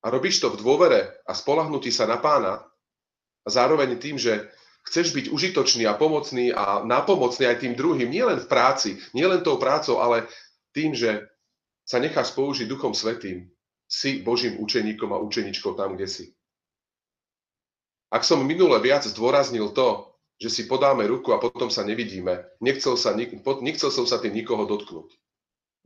a 0.01 0.09
robíš 0.13 0.41
to 0.41 0.53
v 0.53 0.61
dôvere 0.61 1.01
a 1.25 1.33
spolahnutí 1.33 1.89
sa 1.89 2.05
na 2.05 2.17
pána, 2.21 2.61
a 3.45 3.47
zároveň 3.49 4.01
tým, 4.01 4.17
že 4.17 4.49
chceš 4.85 5.17
byť 5.17 5.25
užitočný 5.33 5.83
a 5.89 5.97
pomocný 5.97 6.53
a 6.53 6.85
napomocný 6.85 7.49
aj 7.49 7.65
tým 7.65 7.73
druhým, 7.73 8.09
nielen 8.09 8.37
v 8.37 8.47
práci, 8.47 9.01
nielen 9.17 9.41
tou 9.41 9.57
prácou, 9.57 9.97
ale 9.97 10.29
tým, 10.71 10.93
že 10.93 11.25
sa 11.85 11.97
necháš 11.97 12.33
použiť 12.33 12.69
Duchom 12.69 12.93
Svetým, 12.93 13.49
si 13.85 14.21
Božím 14.21 14.57
učeníkom 14.61 15.13
a 15.13 15.21
učeničkou 15.21 15.77
tam, 15.77 15.93
kde 15.93 16.07
si. 16.09 16.25
Ak 18.09 18.25
som 18.25 18.41
minule 18.41 18.77
viac 18.81 19.05
zdôraznil 19.05 19.73
to, 19.73 20.13
že 20.41 20.49
si 20.51 20.61
podáme 20.67 21.07
ruku 21.07 21.33
a 21.33 21.41
potom 21.41 21.71
sa 21.71 21.85
nevidíme, 21.85 22.45
nechcel, 22.61 22.97
sa, 22.97 23.15
nechcel 23.15 23.89
som 23.89 24.05
sa 24.05 24.19
tým 24.19 24.35
nikoho 24.35 24.67
dotknúť. 24.67 25.09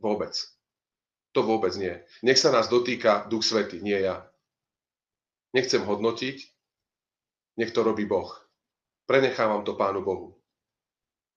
Vôbec. 0.00 0.32
To 1.36 1.46
vôbec 1.46 1.70
nie. 1.78 1.94
Nech 2.26 2.40
sa 2.40 2.50
nás 2.50 2.66
dotýka 2.66 3.30
Duch 3.30 3.46
Svetý, 3.46 3.78
nie 3.78 3.94
ja. 3.94 4.26
Nechcem 5.54 5.82
hodnotiť, 5.86 6.36
nech 7.58 7.70
to 7.70 7.86
robí 7.86 8.06
Boh. 8.06 8.49
Prenechávam 9.10 9.66
to 9.66 9.74
Pánu 9.74 10.06
Bohu. 10.06 10.38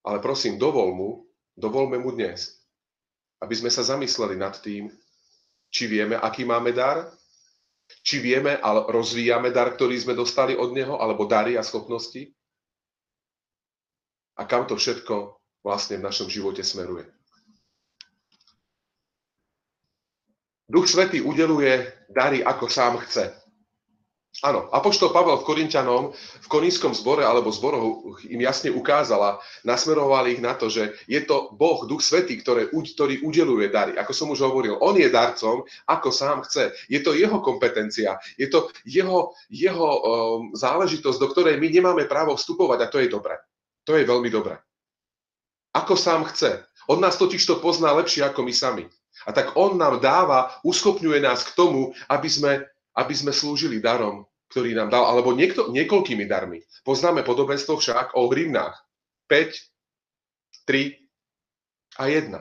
Ale 0.06 0.22
prosím, 0.22 0.62
dovol 0.62 0.94
mu, 0.94 1.10
dovolme 1.58 1.98
mu 1.98 2.14
dnes, 2.14 2.62
aby 3.42 3.58
sme 3.58 3.74
sa 3.74 3.82
zamysleli 3.82 4.38
nad 4.38 4.54
tým, 4.62 4.94
či 5.74 5.90
vieme, 5.90 6.14
aký 6.14 6.46
máme 6.46 6.70
dar, 6.70 7.10
či 8.06 8.22
vieme 8.22 8.62
a 8.62 8.86
rozvíjame 8.86 9.50
dar, 9.50 9.74
ktorý 9.74 9.98
sme 9.98 10.14
dostali 10.14 10.54
od 10.54 10.70
Neho, 10.70 11.02
alebo 11.02 11.26
dary 11.26 11.58
a 11.58 11.66
schopnosti 11.66 12.30
a 14.38 14.46
kam 14.46 14.70
to 14.70 14.78
všetko 14.78 15.34
vlastne 15.66 15.98
v 15.98 16.06
našom 16.06 16.30
živote 16.30 16.62
smeruje. 16.62 17.10
Duch 20.70 20.90
Svetý 20.90 21.26
udeluje 21.26 21.90
dary, 22.10 22.46
ako 22.46 22.70
sám 22.70 23.02
chce. 23.02 23.43
Áno, 24.42 24.66
Apoštol 24.74 25.14
Pavel 25.14 25.38
v 25.38 25.46
Korintianom, 25.46 26.10
v 26.18 26.48
Korínskom 26.50 26.90
zbore 26.98 27.22
alebo 27.22 27.54
zboroch 27.54 28.18
im 28.26 28.42
jasne 28.42 28.74
ukázala, 28.74 29.38
nasmeroval 29.62 30.26
ich 30.26 30.42
na 30.42 30.58
to, 30.58 30.74
že 30.74 30.98
je 31.06 31.22
to 31.22 31.54
Boh, 31.54 31.86
Duch 31.86 32.02
Svetý, 32.02 32.42
ktorý, 32.42 32.74
ktorý 32.74 33.22
udeluje 33.22 33.70
dary. 33.70 33.94
Ako 33.94 34.10
som 34.10 34.34
už 34.34 34.42
hovoril, 34.42 34.82
on 34.82 34.98
je 34.98 35.06
darcom, 35.06 35.62
ako 35.86 36.10
sám 36.10 36.42
chce. 36.50 36.74
Je 36.90 37.06
to 37.06 37.14
jeho 37.14 37.38
kompetencia, 37.46 38.18
je 38.34 38.50
to 38.50 38.74
jeho, 38.90 39.38
jeho 39.54 39.90
um, 40.02 40.02
záležitosť, 40.58 41.18
do 41.22 41.30
ktorej 41.30 41.62
my 41.62 41.70
nemáme 41.70 42.04
právo 42.10 42.34
vstupovať 42.34 42.80
a 42.82 42.90
to 42.90 42.98
je 43.06 43.14
dobré. 43.14 43.38
To 43.86 43.94
je 43.94 44.02
veľmi 44.02 44.34
dobré. 44.34 44.58
Ako 45.78 45.94
sám 45.94 46.26
chce. 46.34 46.66
On 46.90 46.98
nás 46.98 47.22
totiž 47.22 47.46
to 47.46 47.62
pozná 47.62 47.94
lepšie 47.94 48.26
ako 48.26 48.42
my 48.42 48.54
sami. 48.54 48.86
A 49.24 49.32
tak 49.32 49.54
on 49.56 49.78
nám 49.78 50.02
dáva, 50.02 50.58
uschopňuje 50.66 51.22
nás 51.22 51.46
k 51.46 51.54
tomu, 51.54 51.94
aby 52.10 52.28
sme 52.28 52.73
aby 52.94 53.14
sme 53.14 53.34
slúžili 53.34 53.82
darom, 53.82 54.26
ktorý 54.54 54.78
nám 54.78 54.94
dal, 54.94 55.10
alebo 55.10 55.34
niekto, 55.34 55.74
niekoľkými 55.74 56.30
darmi. 56.30 56.62
Poznáme 56.86 57.26
podobenstvo 57.26 57.82
však 57.82 58.14
o 58.14 58.30
hrivnách. 58.30 58.78
5, 59.26 60.70
3 60.70 61.04
a 61.98 62.04
1. 62.06 62.38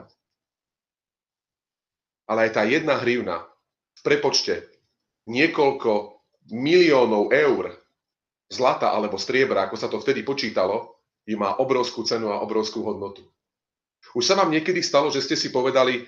Ale 2.28 2.38
aj 2.48 2.50
tá 2.52 2.62
jedna 2.68 3.00
hrivna 3.00 3.48
v 3.96 4.00
prepočte 4.04 4.68
niekoľko 5.28 6.20
miliónov 6.52 7.30
eur 7.32 7.78
zlata 8.52 8.92
alebo 8.92 9.16
striebra, 9.16 9.64
ako 9.64 9.76
sa 9.80 9.88
to 9.88 9.96
vtedy 9.96 10.20
počítalo, 10.20 11.00
má 11.38 11.56
obrovskú 11.56 12.04
cenu 12.04 12.28
a 12.34 12.42
obrovskú 12.44 12.84
hodnotu. 12.84 13.24
Už 14.12 14.26
sa 14.26 14.36
vám 14.36 14.50
niekedy 14.52 14.82
stalo, 14.84 15.08
že 15.08 15.22
ste 15.24 15.38
si 15.38 15.48
povedali, 15.48 16.04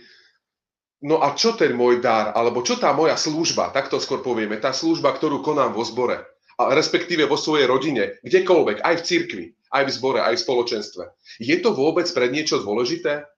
No 1.05 1.21
a 1.21 1.37
čo 1.37 1.53
ten 1.53 1.77
môj 1.77 2.01
dar, 2.01 2.33
alebo 2.33 2.65
čo 2.65 2.81
tá 2.81 2.97
moja 2.97 3.21
služba, 3.21 3.69
tak 3.77 3.93
to 3.93 4.01
skôr 4.01 4.25
povieme, 4.25 4.57
tá 4.57 4.73
služba, 4.73 5.13
ktorú 5.13 5.45
konám 5.45 5.77
vo 5.77 5.85
zbore, 5.85 6.25
a 6.57 6.73
respektíve 6.73 7.29
vo 7.29 7.37
svojej 7.37 7.69
rodine, 7.69 8.17
kdekoľvek, 8.25 8.81
aj 8.81 8.95
v 8.97 9.05
cirkvi, 9.05 9.45
aj 9.69 9.85
v 9.85 9.95
zbore, 10.01 10.25
aj 10.25 10.41
v 10.41 10.45
spoločenstve. 10.49 11.05
Je 11.45 11.57
to 11.61 11.77
vôbec 11.77 12.09
pre 12.09 12.33
niečo 12.33 12.65
dôležité? 12.65 13.29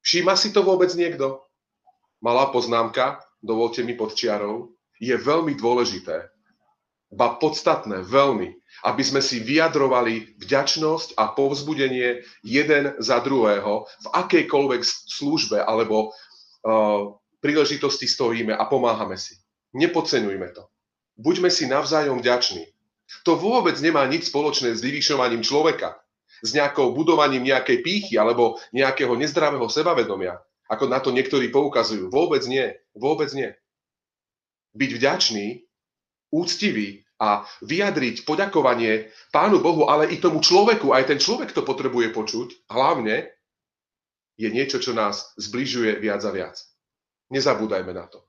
Všíma 0.00 0.32
si 0.32 0.48
to 0.48 0.64
vôbec 0.64 0.88
niekto? 0.96 1.44
Malá 2.24 2.48
poznámka, 2.48 3.20
dovolte 3.44 3.84
mi 3.84 3.92
pod 3.92 4.16
čiarou, 4.16 4.72
je 4.96 5.12
veľmi 5.12 5.60
dôležité, 5.60 6.32
ba 7.08 7.40
podstatné, 7.40 8.04
veľmi, 8.04 8.48
aby 8.84 9.02
sme 9.04 9.24
si 9.24 9.40
vyjadrovali 9.40 10.40
vďačnosť 10.40 11.16
a 11.16 11.32
povzbudenie 11.32 12.20
jeden 12.44 12.92
za 13.00 13.20
druhého 13.24 13.88
v 13.88 14.06
akejkoľvek 14.12 14.82
službe 14.84 15.64
alebo 15.64 16.12
príležitosti 17.38 18.08
stojíme 18.08 18.54
a 18.54 18.64
pomáhame 18.66 19.16
si. 19.16 19.38
Nepodceňujme 19.76 20.48
to. 20.54 20.66
Buďme 21.18 21.50
si 21.50 21.66
navzájom 21.66 22.22
vďační. 22.22 22.66
To 23.24 23.40
vôbec 23.40 23.74
nemá 23.80 24.04
nič 24.04 24.28
spoločné 24.28 24.76
s 24.76 24.84
vyvyšovaním 24.84 25.40
človeka, 25.40 25.96
s 26.44 26.54
nejakou 26.54 26.92
budovaním 26.94 27.42
nejakej 27.42 27.80
pýchy 27.82 28.14
alebo 28.20 28.60
nejakého 28.70 29.16
nezdravého 29.16 29.66
sebavedomia, 29.66 30.38
ako 30.68 30.84
na 30.86 31.00
to 31.00 31.10
niektorí 31.10 31.48
poukazujú. 31.48 32.12
Vôbec 32.12 32.44
nie. 32.46 32.76
Vôbec 32.94 33.32
nie. 33.32 33.50
Byť 34.76 34.90
vďačný, 34.94 35.46
úctivý 36.28 37.08
a 37.18 37.42
vyjadriť 37.64 38.22
poďakovanie 38.22 39.10
Pánu 39.34 39.58
Bohu, 39.58 39.90
ale 39.90 40.06
i 40.12 40.20
tomu 40.22 40.38
človeku, 40.38 40.94
aj 40.94 41.10
ten 41.10 41.18
človek 41.18 41.50
to 41.50 41.66
potrebuje 41.66 42.14
počuť, 42.14 42.70
hlavne 42.70 43.26
je 44.38 44.48
niečo, 44.48 44.78
čo 44.78 44.94
nás 44.94 45.34
zbližuje 45.34 45.98
viac 45.98 46.22
a 46.22 46.30
viac. 46.30 46.56
Nezabúdajme 47.34 47.90
na 47.90 48.06
to. 48.06 48.22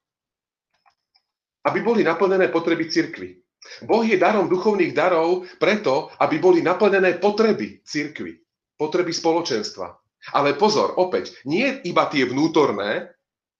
Aby 1.70 1.86
boli 1.86 2.02
naplnené 2.02 2.50
potreby 2.50 2.90
cirkvy. 2.90 3.38
Boh 3.86 4.02
je 4.02 4.18
darom 4.18 4.50
duchovných 4.50 4.96
darov 4.96 5.46
preto, 5.62 6.10
aby 6.18 6.42
boli 6.42 6.66
naplnené 6.66 7.22
potreby 7.22 7.86
cirkvy, 7.86 8.42
potreby 8.76 9.14
spoločenstva. 9.14 9.94
Ale 10.36 10.58
pozor, 10.58 10.98
opäť, 10.98 11.38
nie 11.46 11.80
iba 11.88 12.10
tie 12.12 12.28
vnútorné, 12.28 13.14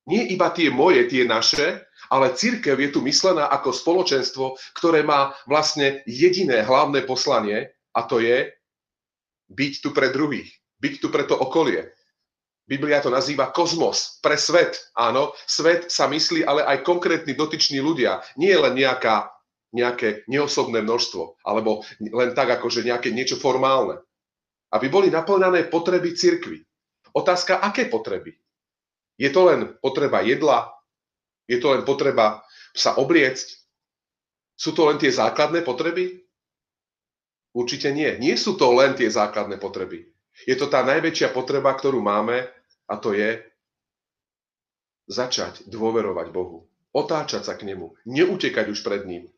nie 0.10 0.26
iba 0.34 0.50
tie 0.50 0.74
moje, 0.74 1.06
tie 1.06 1.24
naše, 1.28 1.86
ale 2.10 2.34
církev 2.34 2.74
je 2.82 2.90
tu 2.90 3.00
myslená 3.06 3.46
ako 3.54 3.70
spoločenstvo, 3.70 4.58
ktoré 4.74 5.06
má 5.06 5.38
vlastne 5.46 6.02
jediné 6.10 6.66
hlavné 6.66 7.06
poslanie 7.06 7.70
a 7.94 8.02
to 8.10 8.18
je 8.18 8.50
byť 9.54 9.74
tu 9.86 9.94
pre 9.94 10.10
druhých, 10.10 10.50
byť 10.82 10.94
tu 10.98 11.08
pre 11.14 11.30
to 11.30 11.38
okolie, 11.38 11.94
Biblia 12.70 13.02
to 13.02 13.10
nazýva 13.10 13.50
kozmos, 13.50 14.22
pre 14.22 14.38
svet. 14.38 14.78
Áno, 14.94 15.34
svet 15.50 15.90
sa 15.90 16.06
myslí, 16.06 16.46
ale 16.46 16.62
aj 16.62 16.86
konkrétni 16.86 17.34
dotyční 17.34 17.82
ľudia. 17.82 18.22
Nie 18.38 18.62
len 18.62 18.78
nejaká 18.78 19.34
nejaké 19.70 20.26
neosobné 20.26 20.82
množstvo, 20.82 21.46
alebo 21.46 21.86
len 22.02 22.34
tak 22.34 22.58
akože 22.58 22.82
nejaké 22.82 23.14
niečo 23.14 23.38
formálne. 23.38 24.02
Aby 24.74 24.90
boli 24.90 25.08
naplňané 25.14 25.70
potreby 25.70 26.14
cirkvy. 26.14 26.62
Otázka, 27.14 27.62
aké 27.62 27.90
potreby? 27.90 28.38
Je 29.18 29.30
to 29.34 29.50
len 29.50 29.78
potreba 29.82 30.22
jedla? 30.22 30.70
Je 31.50 31.58
to 31.58 31.74
len 31.74 31.82
potreba 31.86 32.46
sa 32.74 32.98
obliecť? 32.98 33.66
Sú 34.54 34.74
to 34.78 34.86
len 34.90 35.02
tie 35.02 35.10
základné 35.10 35.66
potreby? 35.66 36.22
Určite 37.54 37.90
nie. 37.90 38.14
Nie 38.22 38.38
sú 38.38 38.54
to 38.58 38.70
len 38.78 38.94
tie 38.94 39.10
základné 39.10 39.58
potreby. 39.58 40.06
Je 40.46 40.54
to 40.54 40.70
tá 40.70 40.86
najväčšia 40.86 41.34
potreba, 41.34 41.74
ktorú 41.74 42.00
máme 42.00 42.46
a 42.90 42.98
to 42.98 43.14
je 43.14 43.46
začať 45.06 45.70
dôverovať 45.70 46.28
Bohu. 46.34 46.66
Otáčať 46.90 47.46
sa 47.46 47.54
k 47.54 47.70
nemu. 47.70 47.94
Neutekať 48.10 48.66
už 48.74 48.82
pred 48.82 49.06
ním. 49.06 49.30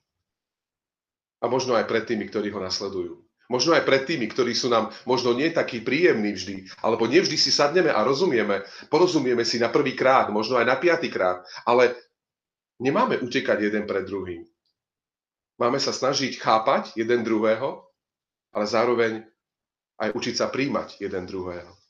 A 1.43 1.51
možno 1.51 1.75
aj 1.75 1.87
pred 1.87 2.07
tými, 2.07 2.31
ktorí 2.31 2.47
ho 2.55 2.63
nasledujú. 2.63 3.19
Možno 3.51 3.75
aj 3.75 3.83
pred 3.83 4.07
tými, 4.07 4.31
ktorí 4.31 4.55
sú 4.55 4.71
nám 4.71 4.95
možno 5.03 5.35
nie 5.35 5.51
takí 5.51 5.83
príjemní 5.83 6.31
vždy, 6.31 6.71
alebo 6.79 7.03
nevždy 7.03 7.35
si 7.35 7.51
sadneme 7.51 7.91
a 7.91 7.99
rozumieme, 7.99 8.63
porozumieme 8.87 9.43
si 9.43 9.59
na 9.59 9.67
prvý 9.67 9.91
krát, 9.91 10.31
možno 10.31 10.55
aj 10.55 10.71
na 10.71 10.79
piatý 10.79 11.11
krát, 11.11 11.43
ale 11.67 11.99
nemáme 12.79 13.19
utekať 13.19 13.67
jeden 13.67 13.83
pred 13.83 14.07
druhým. 14.07 14.47
Máme 15.59 15.83
sa 15.83 15.91
snažiť 15.91 16.39
chápať 16.39 16.95
jeden 16.95 17.27
druhého, 17.27 17.83
ale 18.55 18.65
zároveň 18.71 19.27
aj 19.99 20.15
učiť 20.15 20.35
sa 20.39 20.47
príjmať 20.47 21.03
jeden 21.03 21.27
druhého. 21.27 21.80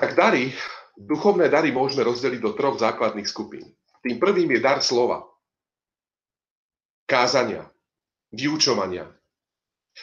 Tak 0.00 0.16
dary, 0.16 0.48
duchovné 0.96 1.52
dary 1.52 1.76
môžeme 1.76 2.08
rozdeliť 2.08 2.40
do 2.40 2.56
troch 2.56 2.80
základných 2.80 3.28
skupín. 3.28 3.68
Tým 4.00 4.16
prvým 4.16 4.48
je 4.56 4.60
dar 4.64 4.80
slova, 4.80 5.28
kázania, 7.04 7.68
vyučovania. 8.32 9.12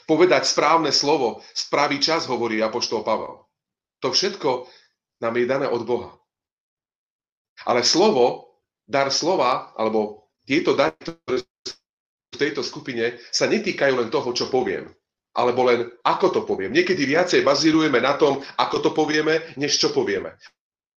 Povedať 0.05 0.45
správne 0.45 0.93
slovo, 0.93 1.41
správy 1.57 1.97
čas, 1.97 2.29
hovorí 2.29 2.61
Apoštol 2.61 3.01
Pavel. 3.01 3.41
To 4.05 4.13
všetko 4.13 4.69
nám 5.25 5.33
je 5.33 5.45
dané 5.49 5.65
od 5.65 5.81
Boha. 5.81 6.13
Ale 7.65 7.81
slovo, 7.81 8.53
dar 8.85 9.09
slova, 9.09 9.73
alebo 9.73 10.29
tieto 10.45 10.77
dary, 10.77 10.93
ktoré 10.93 11.41
v 12.29 12.37
tejto 12.37 12.61
skupine, 12.61 13.17
sa 13.33 13.49
netýkajú 13.49 13.97
len 13.97 14.13
toho, 14.13 14.29
čo 14.29 14.53
poviem, 14.53 14.93
alebo 15.37 15.69
len 15.69 15.85
ako 16.01 16.33
to 16.33 16.41
poviem. 16.41 16.73
Niekedy 16.73 17.05
viacej 17.05 17.45
bazírujeme 17.45 18.01
na 18.01 18.17
tom, 18.17 18.41
ako 18.57 18.81
to 18.81 18.89
povieme, 18.97 19.53
než 19.53 19.77
čo 19.77 19.93
povieme. 19.93 20.33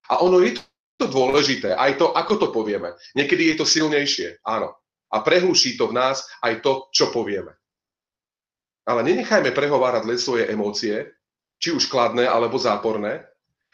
A 0.09 0.25
ono 0.25 0.41
je 0.41 0.57
to 0.97 1.07
dôležité, 1.07 1.77
aj 1.77 2.01
to, 2.01 2.17
ako 2.17 2.35
to 2.41 2.49
povieme. 2.49 2.97
Niekedy 3.13 3.53
je 3.53 3.57
to 3.61 3.67
silnejšie, 3.69 4.41
áno 4.49 4.81
a 5.11 5.17
prehluší 5.21 5.75
to 5.75 5.91
v 5.91 5.99
nás 5.99 6.23
aj 6.41 6.63
to, 6.63 6.87
čo 6.95 7.11
povieme. 7.11 7.51
Ale 8.87 9.03
nenechajme 9.03 9.51
prehovárať 9.51 10.03
len 10.07 10.19
svoje 10.19 10.47
emócie, 10.49 11.11
či 11.61 11.75
už 11.75 11.91
kladné 11.91 12.25
alebo 12.25 12.57
záporné, 12.57 13.27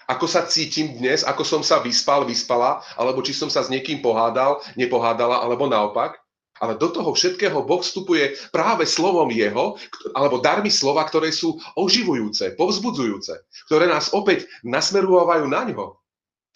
ako 0.06 0.26
sa 0.26 0.46
cítim 0.46 0.99
dnes, 0.99 1.23
ako 1.26 1.42
som 1.42 1.62
sa 1.62 1.82
vyspal, 1.82 2.26
vyspala, 2.26 2.82
alebo 2.94 3.23
či 3.23 3.35
som 3.35 3.50
sa 3.50 3.62
s 3.62 3.70
niekým 3.70 4.02
pohádal, 4.02 4.62
nepohádala, 4.78 5.42
alebo 5.42 5.66
naopak. 5.66 6.18
Ale 6.61 6.81
do 6.81 6.89
toho 6.89 7.13
všetkého 7.13 7.65
Boh 7.65 7.85
vstupuje 7.85 8.37
práve 8.49 8.89
slovom 8.89 9.29
Jeho, 9.29 9.77
alebo 10.17 10.41
darmi 10.41 10.73
slova, 10.73 11.05
ktoré 11.05 11.29
sú 11.29 11.61
oživujúce, 11.77 12.57
povzbudzujúce, 12.57 13.45
ktoré 13.69 13.87
nás 13.89 14.13
opäť 14.17 14.49
nasmerovajú 14.65 15.45
na 15.49 15.63
ňo. 15.69 16.01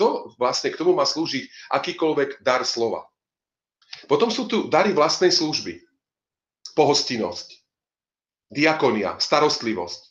To 0.01 0.33
vlastne 0.41 0.73
k 0.73 0.81
tomu 0.81 0.97
má 0.97 1.05
slúžiť 1.05 1.73
akýkoľvek 1.77 2.41
dar 2.41 2.65
slova. 2.65 3.05
Potom 4.09 4.33
sú 4.33 4.49
tu 4.49 4.71
dary 4.73 4.97
vlastnej 4.97 5.29
služby. 5.29 5.85
Pohostinnosť, 6.73 7.61
diakonia, 8.49 9.21
starostlivosť, 9.21 10.11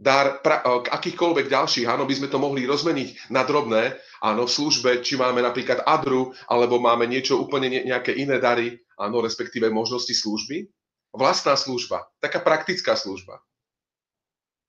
dar 0.00 0.40
pra, 0.40 0.64
e, 0.64 0.88
akýchkoľvek 0.88 1.46
ďalších, 1.52 1.84
áno, 1.84 2.08
by 2.08 2.14
sme 2.16 2.28
to 2.32 2.40
mohli 2.40 2.64
rozmeniť 2.64 3.28
na 3.28 3.44
drobné, 3.44 4.00
áno, 4.24 4.48
v 4.48 4.54
službe, 4.56 4.90
či 5.04 5.20
máme 5.20 5.44
napríklad 5.44 5.84
adru, 5.84 6.32
alebo 6.48 6.80
máme 6.80 7.04
niečo 7.04 7.36
úplne 7.36 7.68
ne, 7.68 7.80
nejaké 7.84 8.16
iné 8.16 8.40
dary, 8.40 8.80
áno, 9.00 9.24
respektíve 9.24 9.72
možnosti 9.72 10.12
služby. 10.12 10.68
Vlastná 11.10 11.58
služba, 11.58 12.06
taká 12.22 12.38
praktická 12.38 12.94
služba. 12.94 13.42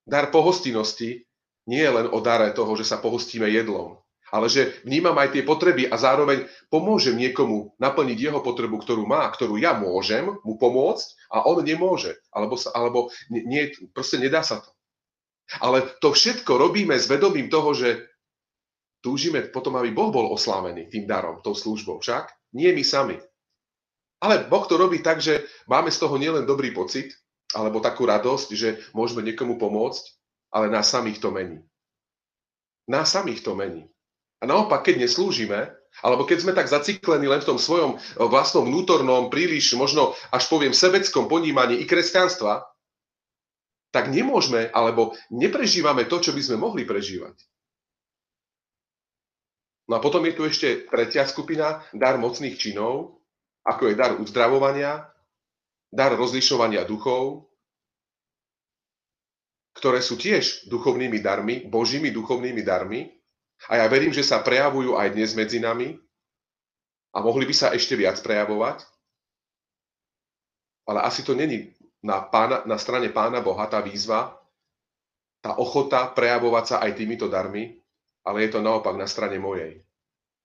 Dar 0.08 0.34
pohostinnosti 0.34 1.30
nie 1.70 1.82
je 1.86 1.92
len 1.92 2.10
o 2.10 2.18
dare 2.18 2.50
toho, 2.58 2.74
že 2.74 2.88
sa 2.88 2.98
pohostíme 2.98 3.46
jedlom, 3.46 4.02
ale 4.34 4.50
že 4.50 4.82
vnímam 4.82 5.14
aj 5.22 5.38
tie 5.38 5.44
potreby 5.46 5.86
a 5.86 6.02
zároveň 6.02 6.50
pomôžem 6.74 7.14
niekomu 7.14 7.78
naplniť 7.78 8.18
jeho 8.18 8.42
potrebu, 8.42 8.82
ktorú 8.82 9.06
má, 9.06 9.30
ktorú 9.30 9.62
ja 9.62 9.78
môžem 9.78 10.26
mu 10.42 10.58
pomôcť 10.58 11.30
a 11.30 11.46
on 11.46 11.62
nemôže. 11.62 12.18
Alebo, 12.34 12.58
sa, 12.58 12.74
alebo 12.74 13.14
nie, 13.30 13.70
proste 13.94 14.18
nedá 14.18 14.42
sa 14.42 14.66
to. 14.66 14.74
Ale 15.60 15.84
to 16.00 16.16
všetko 16.16 16.58
robíme 16.58 16.96
s 16.96 17.12
vedomím 17.12 17.52
toho, 17.52 17.76
že 17.76 18.08
túžime 19.04 19.46
potom, 19.52 19.76
aby 19.78 19.92
Boh 19.92 20.10
bol 20.10 20.32
oslávený 20.32 20.88
tým 20.88 21.06
darom, 21.06 21.44
tou 21.44 21.52
službou. 21.52 22.00
Však 22.00 22.56
nie 22.56 22.72
my 22.72 22.84
sami. 22.88 23.18
Ale 24.22 24.46
Boh 24.46 24.66
to 24.70 24.78
robí 24.78 25.02
tak, 25.02 25.18
že 25.18 25.50
máme 25.66 25.90
z 25.90 25.98
toho 25.98 26.16
nielen 26.22 26.46
dobrý 26.46 26.70
pocit, 26.70 27.10
alebo 27.58 27.82
takú 27.82 28.06
radosť, 28.06 28.48
že 28.54 28.70
môžeme 28.94 29.26
niekomu 29.26 29.58
pomôcť, 29.58 30.04
ale 30.54 30.70
nás 30.70 30.88
samých 30.88 31.20
to 31.20 31.34
mení. 31.34 31.60
Nás 32.86 33.12
samých 33.12 33.42
to 33.42 33.58
mení. 33.58 33.90
A 34.42 34.50
naopak, 34.50 34.86
keď 34.86 35.06
neslúžime, 35.06 35.74
alebo 36.00 36.24
keď 36.24 36.38
sme 36.42 36.54
tak 36.56 36.72
zaciklení 36.72 37.28
len 37.28 37.44
v 37.44 37.50
tom 37.52 37.60
svojom 37.60 37.98
eh, 37.98 38.02
vlastnom 38.24 38.64
vnútornom, 38.64 39.28
príliš 39.28 39.76
možno 39.76 40.16
až 40.32 40.48
poviem 40.48 40.72
sebeckom 40.72 41.28
ponímaní 41.28 41.84
i 41.84 41.86
kresťanstva, 41.86 42.64
tak 43.92 44.08
nemôžeme 44.08 44.72
alebo 44.72 45.20
neprežívame 45.28 46.08
to, 46.08 46.24
čo 46.24 46.32
by 46.32 46.40
sme 46.40 46.58
mohli 46.64 46.88
prežívať. 46.88 47.36
No 49.92 50.00
a 50.00 50.04
potom 50.04 50.24
je 50.24 50.32
tu 50.32 50.48
ešte 50.48 50.88
tretia 50.88 51.28
skupina, 51.28 51.84
dar 51.92 52.16
mocných 52.16 52.56
činov, 52.56 53.21
ako 53.66 53.92
je 53.92 53.96
dar 53.96 54.18
uzdravovania, 54.18 55.06
dar 55.92 56.14
rozlišovania 56.16 56.88
duchov, 56.88 57.50
ktoré 59.78 60.04
sú 60.04 60.20
tiež 60.20 60.68
duchovnými 60.68 61.20
darmi, 61.24 61.66
božími 61.66 62.12
duchovnými 62.12 62.62
darmi, 62.62 63.08
a 63.70 63.78
ja 63.78 63.86
verím, 63.86 64.10
že 64.10 64.26
sa 64.26 64.42
prejavujú 64.42 64.98
aj 64.98 65.14
dnes 65.14 65.38
medzi 65.38 65.62
nami 65.62 65.94
a 67.14 67.22
mohli 67.22 67.46
by 67.46 67.54
sa 67.54 67.68
ešte 67.70 67.94
viac 67.94 68.18
prejavovať. 68.26 68.82
Ale 70.90 71.06
asi 71.06 71.22
to 71.22 71.38
není 71.38 71.70
na, 72.02 72.26
pána, 72.26 72.66
na 72.66 72.82
strane 72.82 73.14
Pána 73.14 73.46
Boha 73.46 73.70
tá 73.70 73.78
výzva, 73.86 74.34
tá 75.46 75.54
ochota 75.62 76.10
prejavovať 76.10 76.66
sa 76.66 76.76
aj 76.82 76.98
týmito 76.98 77.30
darmi, 77.30 77.78
ale 78.26 78.46
je 78.46 78.58
to 78.58 78.66
naopak 78.66 78.98
na 78.98 79.06
strane 79.06 79.38
mojej. 79.38 79.86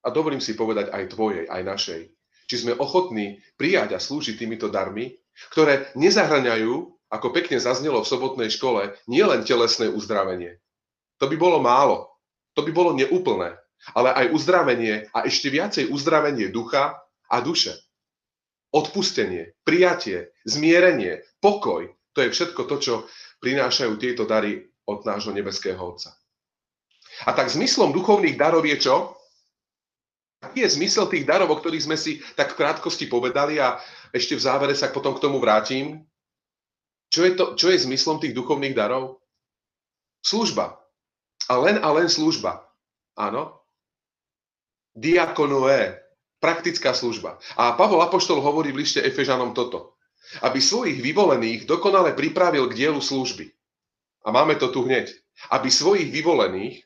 A 0.04 0.12
dovolím 0.12 0.44
si 0.44 0.52
povedať 0.52 0.92
aj 0.92 1.16
tvojej, 1.16 1.44
aj 1.48 1.62
našej. 1.64 2.00
Či 2.46 2.66
sme 2.66 2.78
ochotní 2.78 3.42
prijať 3.58 3.98
a 3.98 4.02
slúžiť 4.02 4.38
týmito 4.38 4.70
darmi, 4.70 5.18
ktoré 5.50 5.90
nezahraňajú, 5.98 6.72
ako 7.10 7.26
pekne 7.30 7.62
zaznelo 7.62 8.02
v 8.02 8.10
sobotnej 8.10 8.50
škole, 8.50 8.94
nielen 9.06 9.46
telesné 9.46 9.90
uzdravenie. 9.90 10.58
To 11.22 11.30
by 11.30 11.36
bolo 11.38 11.58
málo. 11.62 12.10
To 12.58 12.64
by 12.64 12.72
bolo 12.72 12.96
neúplné. 12.96 13.58
Ale 13.94 14.10
aj 14.10 14.32
uzdravenie 14.32 15.12
a 15.12 15.28
ešte 15.28 15.52
viacej 15.52 15.92
uzdravenie 15.92 16.50
ducha 16.50 16.98
a 17.30 17.36
duše. 17.44 17.76
Odpustenie, 18.74 19.54
prijatie, 19.62 20.34
zmierenie, 20.42 21.22
pokoj. 21.38 21.86
To 22.16 22.18
je 22.24 22.32
všetko 22.32 22.62
to, 22.66 22.76
čo 22.82 22.94
prinášajú 23.44 23.94
tieto 24.00 24.24
dary 24.24 24.66
od 24.88 25.04
nášho 25.04 25.30
nebeského 25.30 25.78
Otca. 25.78 26.16
A 27.24 27.32
tak 27.32 27.48
zmyslom 27.48 27.94
duchovných 27.94 28.36
darov 28.36 28.64
je 28.66 28.76
čo? 28.76 29.16
Aký 30.44 30.62
je 30.62 30.76
zmysel 30.76 31.08
tých 31.08 31.24
darov, 31.24 31.48
o 31.48 31.56
ktorých 31.56 31.86
sme 31.88 31.96
si 31.96 32.20
tak 32.36 32.52
v 32.52 32.58
krátkosti 32.60 33.08
povedali 33.08 33.56
a 33.56 33.80
ešte 34.12 34.36
v 34.36 34.44
závere 34.44 34.74
sa 34.76 34.92
potom 34.92 35.16
k 35.16 35.22
tomu 35.24 35.40
vrátim? 35.40 36.04
Čo 37.08 37.24
je, 37.24 37.32
to, 37.32 37.44
čo 37.56 37.72
je 37.72 37.86
zmyslom 37.86 38.20
tých 38.20 38.36
duchovných 38.36 38.76
darov? 38.76 39.24
Služba. 40.20 40.76
A 41.46 41.54
len 41.56 41.80
a 41.80 41.88
len 41.94 42.10
služba. 42.10 42.66
Áno. 43.16 43.62
Diakonoé. 44.92 46.02
Praktická 46.36 46.92
služba. 46.92 47.40
A 47.56 47.72
Pavol 47.72 48.04
Apoštol 48.04 48.44
hovorí 48.44 48.74
v 48.74 48.84
lište 48.84 49.00
Efežanom 49.00 49.56
toto. 49.56 49.96
Aby 50.44 50.60
svojich 50.60 51.00
vyvolených 51.00 51.64
dokonale 51.64 52.12
pripravil 52.12 52.68
k 52.68 52.76
dielu 52.76 53.00
služby. 53.00 53.48
A 54.26 54.34
máme 54.34 54.58
to 54.58 54.68
tu 54.68 54.84
hneď. 54.84 55.08
Aby 55.48 55.72
svojich 55.72 56.12
vyvolených, 56.12 56.82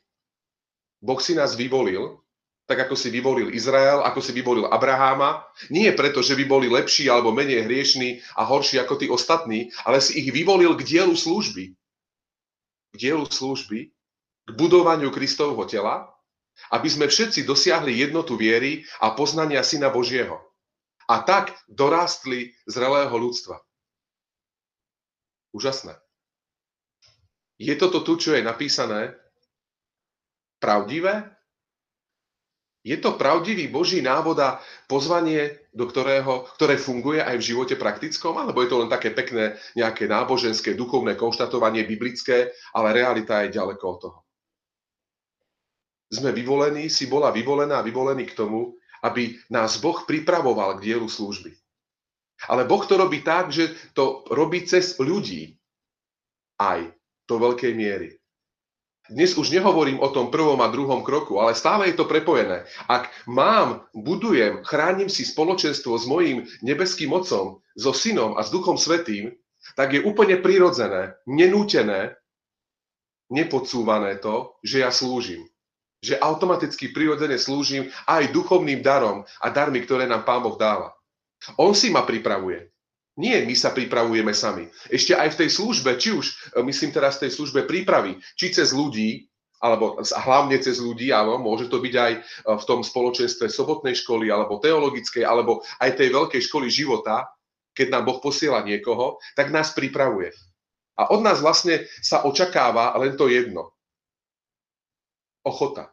Boh 1.01 1.17
si 1.17 1.33
nás 1.33 1.57
vyvolil, 1.57 2.20
tak 2.71 2.87
ako 2.87 2.95
si 2.95 3.11
vyvolil 3.11 3.51
Izrael, 3.51 3.99
ako 3.99 4.23
si 4.23 4.31
vyvolil 4.31 4.71
Abraháma, 4.71 5.43
nie 5.67 5.91
preto, 5.91 6.23
že 6.23 6.39
by 6.39 6.47
boli 6.47 6.71
lepší 6.71 7.11
alebo 7.11 7.35
menej 7.35 7.67
hriešní 7.67 8.23
a 8.39 8.47
horší 8.47 8.79
ako 8.79 8.95
tí 8.95 9.11
ostatní, 9.11 9.75
ale 9.83 9.99
si 9.99 10.23
ich 10.23 10.31
vyvolil 10.31 10.79
k 10.79 10.87
dielu 10.87 11.11
služby. 11.11 11.75
K 12.91 12.95
dielu 12.95 13.27
služby, 13.27 13.91
k 14.47 14.51
budovaniu 14.55 15.11
Kristovho 15.11 15.67
tela, 15.67 16.07
aby 16.71 16.87
sme 16.87 17.11
všetci 17.11 17.43
dosiahli 17.43 17.91
jednotu 17.99 18.39
viery 18.39 18.87
a 19.03 19.11
poznania 19.11 19.67
Syna 19.67 19.91
Božieho. 19.91 20.39
a 21.11 21.15
tak 21.27 21.51
dorástli 21.67 22.55
zrelého 22.63 23.11
ľudstva. 23.11 23.59
Úžasné. 25.51 25.99
Je 27.59 27.75
toto 27.75 27.99
tu, 27.99 28.15
čo 28.15 28.31
je 28.31 28.39
napísané, 28.39 29.19
pravdivé? 30.63 31.35
Je 32.81 32.97
to 32.97 33.13
pravdivý 33.13 33.69
Boží 33.69 34.01
návod 34.01 34.41
a 34.41 34.57
pozvanie, 34.89 35.69
do 35.69 35.85
ktorého, 35.85 36.49
ktoré 36.57 36.81
funguje 36.81 37.21
aj 37.21 37.37
v 37.37 37.47
živote 37.53 37.75
praktickom? 37.77 38.41
Alebo 38.41 38.65
je 38.65 38.69
to 38.73 38.81
len 38.81 38.89
také 38.89 39.13
pekné 39.13 39.53
nejaké 39.77 40.09
náboženské, 40.09 40.73
duchovné 40.73 41.13
konštatovanie 41.13 41.85
biblické, 41.85 42.49
ale 42.73 42.97
realita 42.97 43.45
je 43.45 43.53
ďaleko 43.53 43.85
od 43.85 43.97
toho? 44.01 44.19
Sme 46.09 46.33
vyvolení, 46.33 46.89
si 46.89 47.05
bola 47.05 47.29
vyvolená 47.29 47.79
a 47.79 47.85
vyvolený 47.85 48.33
k 48.33 48.35
tomu, 48.35 48.73
aby 49.05 49.37
nás 49.53 49.77
Boh 49.77 50.01
pripravoval 50.01 50.81
k 50.81 50.93
dielu 50.93 51.05
služby. 51.05 51.53
Ale 52.49 52.65
Boh 52.65 52.81
to 52.81 52.97
robí 52.97 53.21
tak, 53.21 53.53
že 53.53 53.93
to 53.93 54.25
robí 54.33 54.65
cez 54.65 54.97
ľudí 54.97 55.53
aj 56.57 56.89
do 57.29 57.35
veľkej 57.37 57.73
miery. 57.77 58.20
Dnes 59.09 59.33
už 59.33 59.49
nehovorím 59.49 59.97
o 59.97 60.13
tom 60.13 60.29
prvom 60.29 60.61
a 60.61 60.69
druhom 60.69 61.01
kroku, 61.01 61.41
ale 61.41 61.57
stále 61.57 61.89
je 61.89 61.97
to 61.97 62.05
prepojené. 62.05 62.69
Ak 62.85 63.09
mám, 63.25 63.89
budujem, 63.97 64.61
chránim 64.61 65.09
si 65.09 65.25
spoločenstvo 65.25 65.97
s 65.97 66.05
mojím 66.05 66.45
nebeským 66.61 67.09
mocom, 67.09 67.65
so 67.73 67.91
synom 67.97 68.37
a 68.37 68.45
s 68.45 68.53
duchom 68.53 68.77
svetým, 68.77 69.33
tak 69.73 69.97
je 69.97 70.05
úplne 70.05 70.37
prirodzené, 70.37 71.17
nenútené, 71.25 72.17
nepodsúvané 73.31 74.19
to, 74.19 74.59
že 74.61 74.83
ja 74.85 74.93
slúžim. 74.93 75.47
Že 76.01 76.17
automaticky 76.21 76.93
prirodzene 76.93 77.37
slúžim 77.37 77.89
aj 78.09 78.33
duchovným 78.33 78.81
darom 78.85 79.25
a 79.41 79.47
darmi, 79.49 79.81
ktoré 79.81 80.09
nám 80.09 80.25
Pán 80.25 80.41
Boh 80.45 80.57
dáva. 80.57 80.93
On 81.57 81.73
si 81.73 81.89
ma 81.89 82.05
pripravuje. 82.05 82.69
Nie, 83.19 83.43
my 83.43 83.51
sa 83.51 83.75
pripravujeme 83.75 84.31
sami. 84.31 84.71
Ešte 84.87 85.11
aj 85.11 85.35
v 85.35 85.39
tej 85.43 85.49
službe, 85.51 85.99
či 85.99 86.15
už, 86.15 86.55
e, 86.55 86.63
myslím 86.63 86.95
teraz 86.95 87.19
v 87.19 87.27
tej 87.27 87.31
službe 87.35 87.67
prípravy, 87.67 88.15
či 88.39 88.55
cez 88.55 88.71
ľudí, 88.71 89.27
alebo 89.59 89.99
hlavne 89.99 90.57
cez 90.57 90.79
ľudí, 90.79 91.11
áno, 91.11 91.35
môže 91.37 91.67
to 91.67 91.83
byť 91.83 91.95
aj 91.99 92.11
e, 92.15 92.19
v 92.55 92.63
tom 92.63 92.79
spoločenstve 92.81 93.51
sobotnej 93.51 93.99
školy, 93.99 94.31
alebo 94.31 94.63
teologickej, 94.63 95.27
alebo 95.27 95.59
aj 95.83 95.99
tej 95.99 96.09
veľkej 96.15 96.41
školy 96.47 96.71
života, 96.71 97.27
keď 97.75 97.99
nám 97.99 98.07
Boh 98.07 98.19
posiela 98.23 98.63
niekoho, 98.63 99.19
tak 99.35 99.51
nás 99.51 99.75
pripravuje. 99.75 100.31
A 100.95 101.11
od 101.11 101.19
nás 101.19 101.43
vlastne 101.43 101.87
sa 101.99 102.23
očakáva 102.23 102.95
len 102.99 103.19
to 103.19 103.27
jedno. 103.27 103.75
Ochota. 105.43 105.91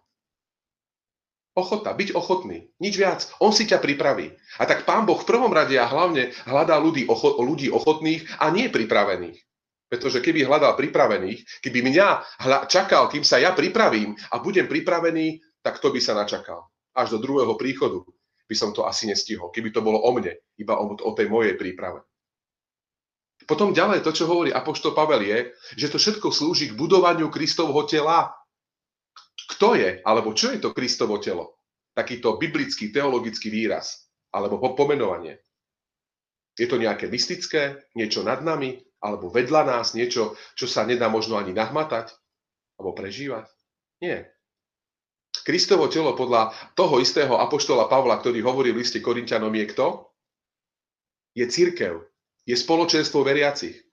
Ochota, 1.58 1.90
byť 1.90 2.14
ochotný, 2.14 2.70
nič 2.78 2.94
viac. 2.94 3.26
On 3.42 3.50
si 3.50 3.66
ťa 3.66 3.82
pripraví. 3.82 4.30
A 4.62 4.64
tak 4.70 4.86
pán 4.86 5.02
Boh 5.02 5.18
v 5.18 5.26
prvom 5.26 5.50
rade 5.50 5.74
a 5.74 5.90
hlavne 5.90 6.30
hľadá 6.46 6.78
ľudí, 6.78 7.10
ocho, 7.10 7.42
ľudí 7.42 7.66
ochotných 7.66 8.38
a 8.38 8.54
nie 8.54 8.70
pripravených. 8.70 9.42
Pretože 9.90 10.22
keby 10.22 10.46
hľadal 10.46 10.78
pripravených, 10.78 11.58
keby 11.58 11.82
mňa 11.82 12.08
hľa, 12.46 12.58
čakal, 12.70 13.10
kým 13.10 13.26
sa 13.26 13.42
ja 13.42 13.50
pripravím 13.58 14.14
a 14.30 14.38
budem 14.38 14.70
pripravený, 14.70 15.42
tak 15.58 15.82
to 15.82 15.90
by 15.90 15.98
sa 15.98 16.14
načakal. 16.14 16.70
Až 16.94 17.18
do 17.18 17.18
druhého 17.18 17.58
príchodu 17.58 18.06
by 18.46 18.54
som 18.54 18.70
to 18.70 18.86
asi 18.86 19.10
nestihol, 19.10 19.50
keby 19.50 19.74
to 19.74 19.82
bolo 19.82 19.98
o 19.98 20.10
mne, 20.14 20.38
iba 20.62 20.78
o, 20.78 20.94
o 20.94 21.10
tej 21.10 21.26
mojej 21.26 21.58
príprave. 21.58 22.06
Potom 23.48 23.74
ďalej 23.74 24.06
to, 24.06 24.14
čo 24.14 24.30
hovorí 24.30 24.54
Apoštol 24.54 24.94
Pavel 24.94 25.26
je, 25.26 25.38
že 25.74 25.90
to 25.90 25.98
všetko 25.98 26.30
slúži 26.30 26.70
k 26.70 26.78
budovaniu 26.78 27.32
Kristovho 27.32 27.82
tela, 27.88 28.37
kto 29.48 29.74
je, 29.74 30.04
alebo 30.04 30.36
čo 30.36 30.52
je 30.52 30.60
to 30.60 30.76
Kristovo 30.76 31.16
telo? 31.16 31.56
Takýto 31.96 32.36
biblický, 32.36 32.92
teologický 32.92 33.48
výraz, 33.48 34.06
alebo 34.30 34.60
pomenovanie. 34.76 35.40
Je 36.54 36.68
to 36.68 36.76
nejaké 36.76 37.08
mystické, 37.08 37.88
niečo 37.96 38.20
nad 38.20 38.44
nami, 38.44 38.76
alebo 39.00 39.32
vedľa 39.32 39.62
nás, 39.64 39.96
niečo, 39.96 40.36
čo 40.58 40.66
sa 40.68 40.84
nedá 40.84 41.08
možno 41.08 41.40
ani 41.40 41.56
nahmatať, 41.56 42.12
alebo 42.76 42.92
prežívať? 42.92 43.48
Nie. 44.04 44.28
Kristovo 45.48 45.88
telo 45.88 46.12
podľa 46.12 46.52
toho 46.76 47.00
istého 47.00 47.40
apoštola 47.40 47.88
Pavla, 47.88 48.20
ktorý 48.20 48.44
hovorí 48.44 48.74
v 48.76 48.84
liste 48.84 49.00
Korintianom, 49.00 49.54
je 49.54 49.66
kto? 49.70 49.86
Je 51.32 51.48
církev. 51.48 52.04
Je 52.44 52.52
spoločenstvo 52.52 53.24
veriacich. 53.24 53.87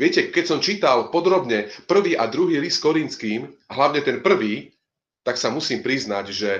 Viete, 0.00 0.32
keď 0.32 0.44
som 0.48 0.64
čítal 0.64 1.12
podrobne 1.12 1.68
prvý 1.84 2.16
a 2.16 2.24
druhý 2.24 2.56
list 2.56 2.80
korinským, 2.80 3.52
hlavne 3.68 4.00
ten 4.00 4.24
prvý, 4.24 4.72
tak 5.20 5.36
sa 5.36 5.52
musím 5.52 5.84
priznať, 5.84 6.24
že 6.32 6.50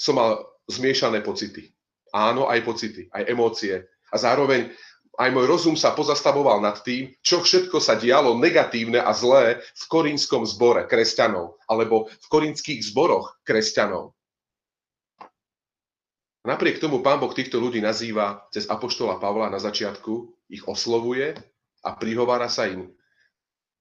som 0.00 0.16
mal 0.16 0.40
zmiešané 0.64 1.20
pocity. 1.20 1.68
Áno, 2.16 2.48
aj 2.48 2.64
pocity, 2.64 3.12
aj 3.12 3.28
emócie. 3.28 3.84
A 4.10 4.16
zároveň 4.16 4.72
aj 5.20 5.28
môj 5.36 5.44
rozum 5.44 5.76
sa 5.76 5.92
pozastavoval 5.92 6.64
nad 6.64 6.80
tým, 6.80 7.12
čo 7.20 7.44
všetko 7.44 7.76
sa 7.84 8.00
dialo 8.00 8.40
negatívne 8.40 8.96
a 8.96 9.12
zlé 9.12 9.60
v 9.60 9.84
korinskom 9.84 10.48
zbore 10.48 10.88
kresťanov, 10.88 11.60
alebo 11.68 12.08
v 12.08 12.26
korinských 12.32 12.80
zboroch 12.80 13.36
kresťanov. 13.44 14.16
Napriek 16.40 16.80
tomu 16.80 17.04
pán 17.04 17.20
Boh 17.20 17.36
týchto 17.36 17.60
ľudí 17.60 17.84
nazýva 17.84 18.48
cez 18.48 18.64
Apoštola 18.64 19.20
Pavla 19.20 19.52
na 19.52 19.60
začiatku, 19.60 20.32
ich 20.48 20.64
oslovuje 20.64 21.36
a 21.84 21.96
prihovára 21.96 22.48
sa 22.52 22.68
im 22.68 22.92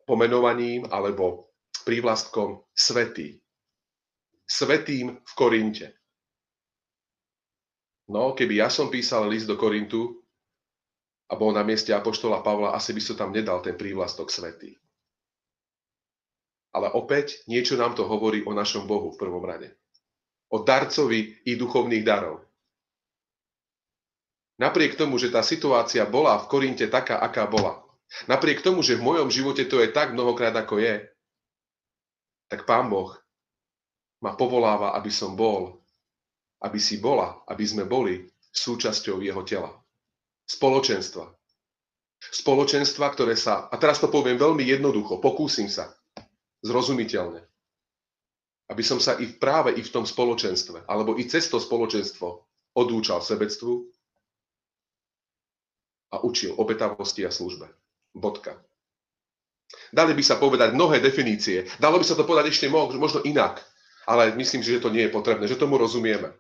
pomenovaním 0.08 0.88
alebo 0.90 1.54
prívlastkom 1.86 2.64
svetý. 2.74 3.40
Svetým 4.50 5.22
v 5.22 5.32
Korinte. 5.38 5.88
No, 8.10 8.34
keby 8.34 8.66
ja 8.66 8.74
som 8.74 8.90
písal 8.90 9.30
list 9.30 9.46
do 9.46 9.54
Korintu 9.54 10.26
a 11.30 11.38
bol 11.38 11.54
na 11.54 11.62
mieste 11.62 11.94
Apoštola 11.94 12.42
Pavla, 12.42 12.74
asi 12.74 12.90
by 12.90 13.02
som 13.06 13.16
tam 13.22 13.30
nedal 13.30 13.62
ten 13.62 13.78
prívlastok 13.78 14.34
svetý. 14.34 14.74
Ale 16.74 16.90
opäť 16.98 17.46
niečo 17.46 17.78
nám 17.78 17.94
to 17.94 18.10
hovorí 18.10 18.42
o 18.46 18.54
našom 18.54 18.90
Bohu 18.90 19.14
v 19.14 19.22
prvom 19.22 19.46
rade. 19.46 19.78
O 20.50 20.66
darcovi 20.66 21.38
i 21.46 21.54
duchovných 21.54 22.02
darov. 22.02 22.42
Napriek 24.58 24.98
tomu, 24.98 25.22
že 25.22 25.30
tá 25.30 25.46
situácia 25.46 26.02
bola 26.10 26.42
v 26.42 26.50
Korinte 26.50 26.90
taká, 26.90 27.22
aká 27.22 27.46
bola, 27.46 27.86
Napriek 28.26 28.66
tomu, 28.66 28.82
že 28.82 28.98
v 28.98 29.06
mojom 29.06 29.30
živote 29.30 29.66
to 29.70 29.80
je 29.80 29.94
tak 29.94 30.18
mnohokrát, 30.18 30.54
ako 30.58 30.82
je, 30.82 31.06
tak 32.50 32.66
Pán 32.66 32.90
Boh 32.90 33.14
ma 34.20 34.34
povoláva, 34.34 34.98
aby 34.98 35.14
som 35.14 35.38
bol, 35.38 35.80
aby 36.60 36.82
si 36.82 36.98
bola, 36.98 37.40
aby 37.48 37.64
sme 37.64 37.86
boli 37.86 38.26
súčasťou 38.52 39.22
jeho 39.22 39.46
tela. 39.46 39.72
Spoločenstva. 40.50 41.30
Spoločenstva, 42.20 43.06
ktoré 43.16 43.38
sa, 43.40 43.72
a 43.72 43.76
teraz 43.80 44.02
to 44.02 44.12
poviem 44.12 44.36
veľmi 44.36 44.66
jednoducho, 44.66 45.24
pokúsim 45.24 45.72
sa, 45.72 45.94
zrozumiteľne, 46.66 47.40
aby 48.68 48.84
som 48.84 49.00
sa 49.00 49.16
i 49.16 49.30
práve 49.32 49.72
i 49.78 49.82
v 49.86 49.94
tom 49.94 50.04
spoločenstve, 50.04 50.84
alebo 50.84 51.16
i 51.16 51.24
cez 51.30 51.48
to 51.48 51.64
spoločenstvo 51.64 52.28
odúčal 52.76 53.24
sebectvu 53.24 53.88
a 56.12 56.20
učil 56.26 56.58
obetavosti 56.60 57.24
a 57.24 57.32
službe. 57.32 57.79
Bodka. 58.14 58.58
Dali 59.94 60.18
by 60.18 60.24
sa 60.26 60.42
povedať 60.42 60.74
mnohé 60.74 61.02
definície. 61.02 61.66
Dalo 61.78 62.02
by 62.02 62.06
sa 62.06 62.18
to 62.18 62.26
povedať 62.26 62.54
ešte 62.54 62.70
možno 62.72 63.22
inak. 63.22 63.62
Ale 64.10 64.34
myslím, 64.34 64.66
že 64.66 64.82
to 64.82 64.90
nie 64.90 65.06
je 65.06 65.14
potrebné, 65.14 65.46
že 65.46 65.60
tomu 65.60 65.78
rozumieme. 65.78 66.34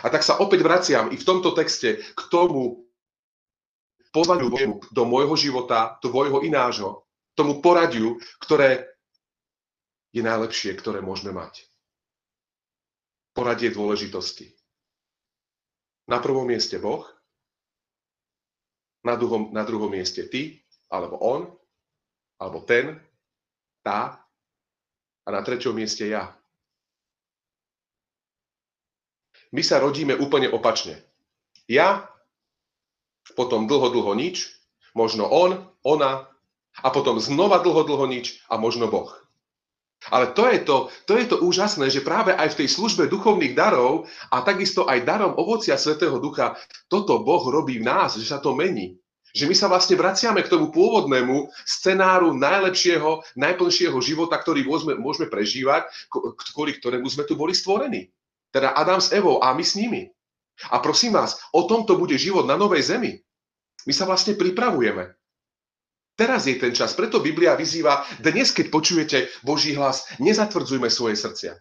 A 0.00 0.08
tak 0.08 0.24
sa 0.24 0.40
opäť 0.40 0.64
vraciam 0.64 1.12
i 1.12 1.20
v 1.20 1.26
tomto 1.28 1.52
texte 1.52 2.00
k 2.00 2.20
tomu 2.32 2.88
pozvaniu 4.12 4.48
do 4.88 5.02
môjho 5.04 5.36
života, 5.36 6.00
tvojho 6.00 6.40
inážo, 6.40 7.04
tomu 7.36 7.60
poradiu, 7.60 8.16
ktoré 8.40 8.88
je 10.12 10.24
najlepšie, 10.24 10.72
ktoré 10.76 11.04
môžeme 11.04 11.36
mať. 11.36 11.68
Poradie 13.32 13.72
dôležitosti. 13.72 14.52
Na 16.08 16.20
prvom 16.20 16.44
mieste 16.44 16.76
Boh, 16.76 17.04
na 19.04 19.16
druhom, 19.16 19.52
na 19.52 19.64
druhom 19.64 19.88
mieste 19.88 20.24
ty 20.28 20.61
alebo 20.92 21.16
on, 21.24 21.48
alebo 22.36 22.60
ten, 22.68 23.00
tá 23.80 24.20
a 25.24 25.28
na 25.32 25.40
treťom 25.40 25.72
mieste 25.72 26.04
ja. 26.04 26.36
My 29.52 29.64
sa 29.64 29.80
rodíme 29.80 30.16
úplne 30.16 30.52
opačne. 30.52 31.00
Ja, 31.68 32.12
potom 33.32 33.64
dlho, 33.64 33.88
dlho 33.88 34.12
nič, 34.12 34.52
možno 34.92 35.28
on, 35.28 35.64
ona 35.80 36.28
a 36.80 36.88
potom 36.92 37.20
znova 37.20 37.64
dlho, 37.64 37.84
dlho 37.84 38.06
nič 38.08 38.44
a 38.48 38.60
možno 38.60 38.88
Boh. 38.88 39.12
Ale 40.10 40.34
to 40.34 40.50
je 40.50 40.58
to, 40.66 40.90
to 41.06 41.14
je 41.14 41.30
to 41.30 41.36
úžasné, 41.38 41.86
že 41.86 42.02
práve 42.02 42.34
aj 42.34 42.56
v 42.56 42.58
tej 42.64 42.68
službe 42.74 43.06
duchovných 43.06 43.54
darov 43.54 44.10
a 44.34 44.42
takisto 44.42 44.82
aj 44.82 45.06
darom 45.06 45.38
ovocia 45.38 45.78
Svetého 45.78 46.18
Ducha, 46.18 46.58
toto 46.90 47.22
Boh 47.22 47.46
robí 47.46 47.78
v 47.78 47.86
nás, 47.86 48.18
že 48.18 48.26
sa 48.26 48.42
to 48.42 48.50
mení. 48.50 48.98
Že 49.32 49.48
my 49.48 49.54
sa 49.56 49.66
vlastne 49.72 49.96
vraciame 49.96 50.44
k 50.44 50.52
tomu 50.52 50.68
pôvodnému 50.68 51.48
scenáru 51.64 52.36
najlepšieho, 52.36 53.24
najplnšieho 53.32 53.96
života, 54.04 54.36
ktorý 54.36 54.68
môžeme, 54.68 55.00
môžeme 55.00 55.32
prežívať, 55.32 55.88
kvôli 56.52 56.76
ktorému 56.76 57.08
sme 57.08 57.24
tu 57.24 57.32
boli 57.32 57.56
stvorení. 57.56 58.12
Teda 58.52 58.76
Adam 58.76 59.00
s 59.00 59.08
Evou 59.16 59.40
a 59.40 59.56
my 59.56 59.64
s 59.64 59.72
nimi. 59.72 60.12
A 60.68 60.84
prosím 60.84 61.16
vás, 61.16 61.40
o 61.56 61.64
tomto 61.64 61.96
bude 61.96 62.20
život 62.20 62.44
na 62.44 62.60
novej 62.60 62.84
zemi. 62.84 63.16
My 63.88 63.92
sa 63.96 64.04
vlastne 64.04 64.36
pripravujeme. 64.36 65.16
Teraz 66.12 66.44
je 66.44 66.60
ten 66.60 66.76
čas, 66.76 66.92
preto 66.92 67.24
Biblia 67.24 67.56
vyzýva, 67.56 68.04
dnes, 68.20 68.52
keď 68.52 68.68
počujete 68.68 69.18
Boží 69.40 69.72
hlas, 69.72 70.04
nezatvrdzujme 70.20 70.92
svoje 70.92 71.16
srdcia. 71.16 71.56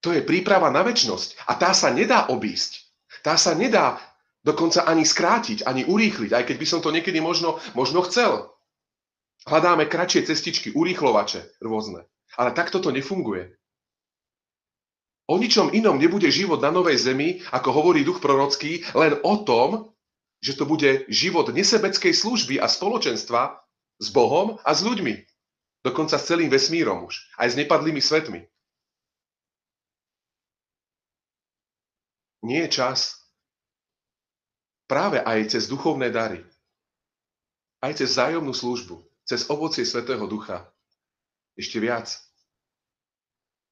To 0.00 0.14
je 0.14 0.24
príprava 0.24 0.72
na 0.72 0.80
väčnosť 0.80 1.44
a 1.44 1.58
tá 1.58 1.74
sa 1.76 1.92
nedá 1.92 2.30
obísť. 2.32 2.88
Tá 3.20 3.36
sa 3.36 3.52
nedá 3.52 4.00
dokonca 4.44 4.88
ani 4.88 5.04
skrátiť, 5.04 5.68
ani 5.68 5.84
urýchliť, 5.84 6.32
aj 6.32 6.44
keď 6.48 6.56
by 6.56 6.66
som 6.66 6.80
to 6.80 6.90
niekedy 6.92 7.20
možno, 7.20 7.60
možno 7.76 8.00
chcel. 8.08 8.52
Hľadáme 9.48 9.88
kratšie 9.88 10.28
cestičky, 10.28 10.72
urýchlovače 10.76 11.60
rôzne. 11.64 12.04
Ale 12.36 12.52
takto 12.52 12.78
to 12.78 12.92
nefunguje. 12.92 13.56
O 15.30 15.38
ničom 15.38 15.70
inom 15.70 15.96
nebude 15.96 16.26
život 16.28 16.58
na 16.58 16.74
novej 16.74 16.98
zemi, 16.98 17.40
ako 17.54 17.70
hovorí 17.70 18.02
duch 18.02 18.18
prorocký, 18.18 18.82
len 18.98 19.14
o 19.22 19.34
tom, 19.46 19.94
že 20.42 20.56
to 20.58 20.66
bude 20.66 21.06
život 21.06 21.52
nesebeckej 21.52 22.10
služby 22.16 22.58
a 22.58 22.66
spoločenstva 22.66 23.60
s 24.00 24.08
Bohom 24.10 24.58
a 24.64 24.70
s 24.74 24.82
ľuďmi. 24.82 25.14
Dokonca 25.86 26.18
s 26.18 26.28
celým 26.28 26.50
vesmírom 26.50 27.08
už. 27.08 27.30
Aj 27.38 27.48
s 27.48 27.56
nepadlými 27.56 28.00
svetmi. 28.00 28.44
Nie 32.40 32.66
je 32.66 32.80
čas 32.80 33.19
práve 34.90 35.22
aj 35.22 35.54
cez 35.54 35.70
duchovné 35.70 36.10
dary, 36.10 36.42
aj 37.78 38.02
cez 38.02 38.18
zájomnú 38.18 38.50
službu, 38.50 38.98
cez 39.22 39.46
ovocie 39.46 39.86
Svetého 39.86 40.26
Ducha, 40.26 40.66
ešte 41.54 41.78
viac 41.78 42.10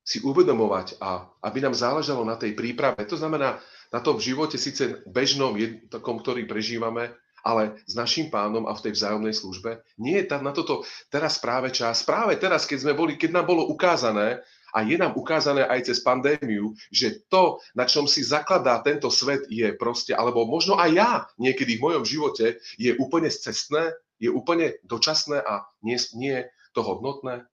si 0.06 0.22
uvedomovať 0.22 1.02
a 1.02 1.26
aby 1.42 1.58
nám 1.58 1.74
záležalo 1.74 2.22
na 2.22 2.38
tej 2.38 2.54
príprave. 2.54 3.02
To 3.10 3.18
znamená, 3.18 3.58
na 3.90 4.00
tom 4.00 4.22
živote 4.22 4.56
síce 4.56 5.02
bežnom, 5.10 5.58
takom, 5.90 6.22
ktorý 6.22 6.46
prežívame, 6.46 7.12
ale 7.44 7.76
s 7.84 7.92
našim 7.98 8.32
pánom 8.32 8.64
a 8.64 8.72
v 8.72 8.88
tej 8.88 8.92
vzájomnej 8.96 9.34
službe. 9.34 9.84
Nie 10.00 10.24
je 10.24 10.30
tam 10.30 10.46
na 10.46 10.54
toto 10.54 10.86
teraz 11.12 11.36
práve 11.42 11.74
čas. 11.74 12.06
Práve 12.06 12.40
teraz, 12.40 12.64
keď 12.64 12.88
sme 12.88 12.94
boli, 12.96 13.20
keď 13.20 13.36
nám 13.36 13.46
bolo 13.52 13.68
ukázané, 13.68 14.40
a 14.74 14.84
je 14.84 14.96
nám 15.00 15.16
ukázané 15.16 15.64
aj 15.64 15.92
cez 15.92 15.98
pandémiu, 16.04 16.76
že 16.92 17.24
to, 17.32 17.62
na 17.72 17.88
čom 17.88 18.04
si 18.04 18.20
zakladá 18.20 18.80
tento 18.84 19.08
svet, 19.08 19.48
je 19.48 19.72
proste, 19.76 20.12
alebo 20.12 20.44
možno 20.44 20.76
aj 20.76 20.90
ja 20.92 21.12
niekedy 21.40 21.76
v 21.78 21.84
mojom 21.84 22.04
živote, 22.04 22.60
je 22.76 22.92
úplne 23.00 23.32
cestné, 23.32 23.96
je 24.18 24.28
úplne 24.28 24.76
dočasné 24.84 25.40
a 25.40 25.64
nie, 25.80 25.96
nie 26.16 26.44
to 26.76 26.82
hodnotné 26.84 27.48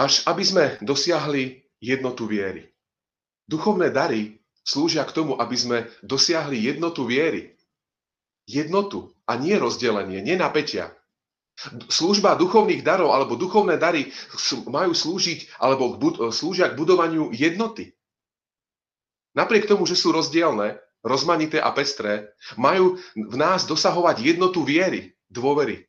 až 0.00 0.24
aby 0.24 0.40
sme 0.40 0.64
dosiahli 0.80 1.60
jednotu 1.76 2.24
viery. 2.24 2.72
Duchovné 3.44 3.92
dary 3.92 4.40
slúžia 4.64 5.04
k 5.04 5.12
tomu, 5.12 5.36
aby 5.36 5.56
sme 5.56 5.78
dosiahli 6.00 6.56
jednotu 6.56 7.04
viery. 7.04 7.52
Jednotu 8.48 9.12
a 9.28 9.36
nie 9.36 9.60
rozdelenie, 9.60 10.24
nie 10.24 10.40
napätia. 10.40 10.96
Služba 11.92 12.40
duchovných 12.40 12.80
darov 12.80 13.12
alebo 13.12 13.36
duchovné 13.36 13.76
dary 13.76 14.08
majú 14.64 14.96
slúžiť 14.96 15.60
alebo 15.60 16.00
slúžia 16.32 16.72
k 16.72 16.78
budovaniu 16.78 17.28
jednoty. 17.36 17.92
Napriek 19.36 19.68
tomu, 19.68 19.84
že 19.84 19.94
sú 19.94 20.10
rozdielne, 20.10 20.80
rozmanité 21.04 21.60
a 21.60 21.70
pestré, 21.70 22.32
majú 22.56 22.98
v 23.14 23.36
nás 23.36 23.68
dosahovať 23.68 24.24
jednotu 24.24 24.64
viery, 24.64 25.14
dôvery. 25.28 25.86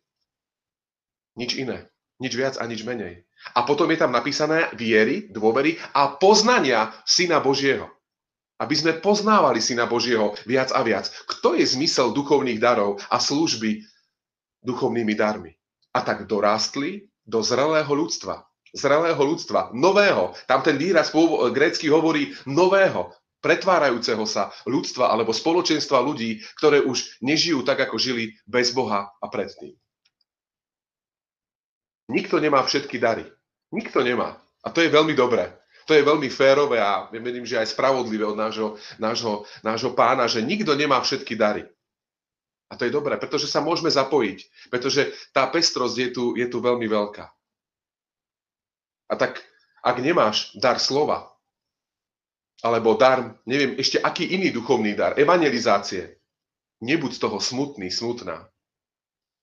Nič 1.39 1.55
iné. 1.55 1.87
Nič 2.21 2.37
viac 2.37 2.55
a 2.61 2.69
nič 2.69 2.85
menej. 2.85 3.25
A 3.57 3.65
potom 3.65 3.89
je 3.89 3.97
tam 3.97 4.13
napísané 4.13 4.69
viery, 4.77 5.33
dôvery 5.33 5.81
a 5.97 6.13
poznania 6.13 6.93
Syna 7.01 7.41
Božieho. 7.41 7.89
Aby 8.61 8.77
sme 8.77 8.93
poznávali 9.01 9.57
Syna 9.57 9.89
Božieho 9.89 10.37
viac 10.45 10.69
a 10.69 10.85
viac. 10.85 11.09
Kto 11.25 11.57
je 11.57 11.65
zmysel 11.65 12.13
duchovných 12.13 12.61
darov 12.61 13.01
a 13.09 13.17
služby 13.17 13.81
duchovnými 14.61 15.17
darmi? 15.17 15.57
A 15.91 15.99
tak 16.01 16.27
dorástli 16.27 17.11
do 17.27 17.43
zrelého 17.43 17.89
ľudstva. 17.91 18.47
Zrelého 18.71 19.19
ľudstva, 19.19 19.75
nového. 19.75 20.31
Tam 20.47 20.63
ten 20.63 20.79
výraz 20.79 21.11
grécky 21.51 21.91
hovorí 21.91 22.31
nového, 22.47 23.11
pretvárajúceho 23.41 24.23
sa 24.29 24.53
ľudstva 24.69 25.09
alebo 25.09 25.33
spoločenstva 25.33 25.99
ľudí, 25.99 26.39
ktoré 26.61 26.79
už 26.85 27.19
nežijú 27.19 27.65
tak, 27.65 27.83
ako 27.89 27.97
žili 27.97 28.37
bez 28.45 28.71
Boha 28.71 29.11
a 29.17 29.25
predtým. 29.27 29.75
Nikto 32.07 32.37
nemá 32.39 32.61
všetky 32.63 33.01
dary. 33.01 33.25
Nikto 33.73 34.05
nemá. 34.05 34.39
A 34.61 34.69
to 34.69 34.79
je 34.85 34.93
veľmi 34.93 35.17
dobré. 35.17 35.57
To 35.89 35.97
je 35.97 36.05
veľmi 36.05 36.29
férové 36.29 36.77
a 36.77 37.09
myslím, 37.09 37.43
že 37.43 37.57
aj 37.57 37.73
spravodlivé 37.73 38.21
od 38.23 38.37
nášho, 38.37 38.77
nášho, 39.01 39.49
nášho 39.65 39.91
pána, 39.97 40.29
že 40.29 40.45
nikto 40.45 40.77
nemá 40.77 41.01
všetky 41.01 41.33
dary. 41.33 41.65
A 42.71 42.79
to 42.79 42.87
je 42.87 42.95
dobré, 42.95 43.19
pretože 43.19 43.51
sa 43.51 43.59
môžeme 43.59 43.91
zapojiť, 43.91 44.71
pretože 44.71 45.11
tá 45.35 45.43
pestrosť 45.51 45.95
je 45.99 46.09
tu, 46.15 46.23
je 46.39 46.47
tu 46.47 46.63
veľmi 46.63 46.87
veľká. 46.87 47.27
A 49.11 49.13
tak, 49.19 49.43
ak 49.83 49.99
nemáš 49.99 50.55
dar 50.55 50.79
slova, 50.79 51.27
alebo 52.63 52.95
dar, 52.95 53.35
neviem, 53.43 53.75
ešte 53.75 53.99
aký 53.99 54.23
iný 54.23 54.55
duchovný 54.55 54.95
dar, 54.95 55.19
evangelizácie, 55.19 56.15
nebuď 56.79 57.11
z 57.11 57.19
toho 57.19 57.37
smutný, 57.43 57.91
smutná. 57.91 58.47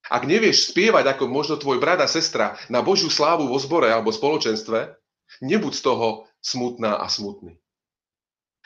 Ak 0.09 0.25
nevieš 0.25 0.73
spievať 0.73 1.05
ako 1.13 1.29
možno 1.29 1.61
tvoj 1.61 1.77
brat 1.77 2.01
a 2.01 2.09
sestra 2.09 2.57
na 2.65 2.81
Božiu 2.81 3.13
slávu 3.13 3.45
vo 3.45 3.61
zbore 3.61 3.93
alebo 3.93 4.09
spoločenstve, 4.09 4.97
nebuď 5.45 5.73
z 5.75 5.81
toho 5.85 6.07
smutná 6.41 6.97
a 6.97 7.05
smutný. 7.05 7.61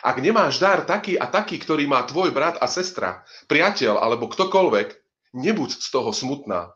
Ak 0.04 0.20
nemáš 0.20 0.60
dar 0.60 0.84
taký 0.84 1.16
a 1.16 1.32
taký, 1.32 1.56
ktorý 1.64 1.88
má 1.88 2.04
tvoj 2.04 2.36
brat 2.36 2.60
a 2.60 2.68
sestra, 2.68 3.24
priateľ 3.48 4.04
alebo 4.04 4.28
ktokoľvek, 4.28 5.00
nebuď 5.32 5.80
z 5.80 5.88
toho 5.88 6.12
smutná. 6.12 6.76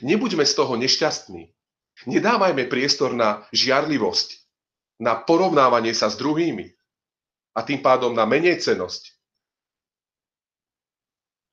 Nebuďme 0.00 0.48
z 0.48 0.54
toho 0.56 0.80
nešťastní. 0.80 1.52
Nedávajme 2.08 2.64
priestor 2.72 3.12
na 3.12 3.44
žiarlivosť, 3.52 4.40
na 5.04 5.20
porovnávanie 5.20 5.92
sa 5.92 6.08
s 6.08 6.16
druhými 6.16 6.72
a 7.52 7.60
tým 7.60 7.84
pádom 7.84 8.16
na 8.16 8.24
menejcenosť. 8.24 9.20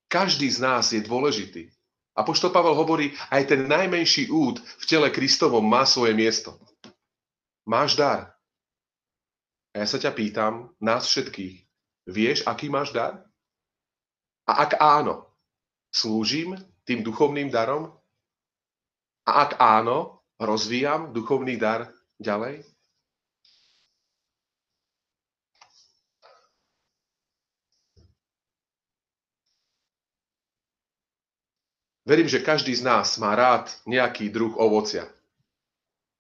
Každý 0.08 0.48
z 0.48 0.60
nás 0.64 0.96
je 0.96 1.04
dôležitý. 1.04 1.70
A 2.16 2.24
poštol 2.26 2.50
Pavel 2.50 2.74
hovorí, 2.74 3.14
aj 3.30 3.54
ten 3.54 3.68
najmenší 3.68 4.32
úd 4.32 4.64
v 4.64 4.84
tele 4.88 5.12
Kristovom 5.12 5.62
má 5.62 5.84
svoje 5.84 6.16
miesto. 6.16 6.58
Máš 7.68 8.00
dar. 8.00 8.39
A 9.70 9.86
ja 9.86 9.86
sa 9.86 10.02
ťa 10.02 10.12
pýtam, 10.18 10.74
nás 10.82 11.06
všetkých, 11.06 11.56
vieš, 12.10 12.42
aký 12.50 12.74
máš 12.74 12.90
dar? 12.90 13.22
A 14.50 14.66
ak 14.66 14.82
áno, 14.82 15.30
slúžim 15.94 16.58
tým 16.90 17.06
duchovným 17.06 17.54
darom? 17.54 17.94
A 19.30 19.46
ak 19.46 19.62
áno, 19.62 20.26
rozvíjam 20.42 21.14
duchovný 21.14 21.54
dar 21.62 21.94
ďalej? 22.18 22.66
Verím, 32.10 32.26
že 32.26 32.42
každý 32.42 32.74
z 32.74 32.82
nás 32.82 33.22
má 33.22 33.38
rád 33.38 33.70
nejaký 33.86 34.34
druh 34.34 34.58
ovocia. 34.58 35.06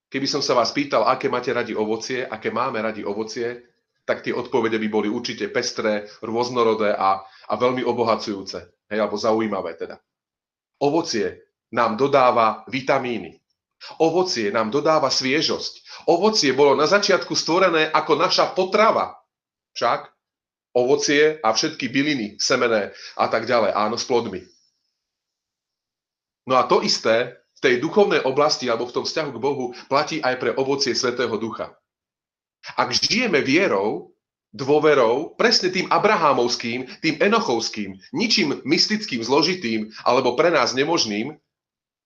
Keby 0.09 0.25
som 0.25 0.41
sa 0.41 0.57
vás 0.57 0.73
pýtal, 0.73 1.05
aké 1.05 1.29
máte 1.29 1.53
radi 1.53 1.77
ovocie, 1.77 2.25
aké 2.25 2.49
máme 2.49 2.81
radi 2.81 3.05
ovocie, 3.05 3.61
tak 4.09 4.25
tie 4.25 4.33
odpovede 4.33 4.81
by 4.81 4.87
boli 4.89 5.05
určite 5.05 5.53
pestré, 5.53 6.09
rôznorodé 6.25 6.97
a, 6.97 7.21
a 7.21 7.53
veľmi 7.53 7.85
obohacujúce, 7.85 8.89
hej, 8.89 8.97
alebo 8.97 9.21
zaujímavé 9.21 9.77
teda. 9.77 10.01
Ovocie 10.81 11.45
nám 11.77 11.93
dodáva 11.93 12.65
vitamíny. 12.65 13.37
Ovocie 14.01 14.49
nám 14.49 14.73
dodáva 14.73 15.13
sviežosť. 15.13 16.03
Ovocie 16.09 16.51
bolo 16.57 16.73
na 16.73 16.89
začiatku 16.89 17.37
stvorené 17.37 17.93
ako 17.93 18.17
naša 18.17 18.51
potrava. 18.57 19.13
Však 19.77 20.09
ovocie 20.73 21.37
a 21.39 21.53
všetky 21.53 21.87
byliny, 21.87 22.27
semené 22.41 22.91
a 23.15 23.25
tak 23.29 23.45
ďalej, 23.45 23.71
áno, 23.77 23.95
s 23.95 24.03
plodmi. 24.09 24.41
No 26.49 26.57
a 26.57 26.65
to 26.65 26.81
isté 26.81 27.38
v 27.59 27.63
tej 27.67 27.75
duchovnej 27.83 28.23
oblasti 28.23 28.71
alebo 28.71 28.87
v 28.87 28.95
tom 28.95 29.05
vzťahu 29.05 29.35
k 29.35 29.43
Bohu 29.43 29.65
platí 29.91 30.23
aj 30.23 30.39
pre 30.39 30.55
ovocie 30.55 30.95
Svetého 30.95 31.35
Ducha. 31.35 31.75
Ak 32.79 32.95
žijeme 32.95 33.43
vierou, 33.43 34.15
dôverou, 34.55 35.35
presne 35.35 35.67
tým 35.67 35.91
abrahámovským, 35.91 36.87
tým 37.03 37.15
enochovským, 37.19 37.99
ničím 38.15 38.63
mystickým, 38.63 39.19
zložitým 39.19 39.91
alebo 40.07 40.39
pre 40.39 40.55
nás 40.55 40.71
nemožným, 40.71 41.35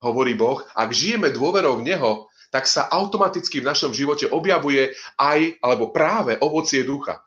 hovorí 0.01 0.33
Boh, 0.33 0.65
ak 0.73 0.89
žijeme 0.89 1.29
dôverou 1.29 1.79
v 1.79 1.93
Neho, 1.93 2.27
tak 2.49 2.65
sa 2.65 2.89
automaticky 2.89 3.61
v 3.61 3.69
našom 3.69 3.93
živote 3.93 4.29
objavuje 4.29 4.93
aj, 5.17 5.57
alebo 5.61 5.89
práve 5.89 6.37
ovocie 6.41 6.81
ducha. 6.81 7.21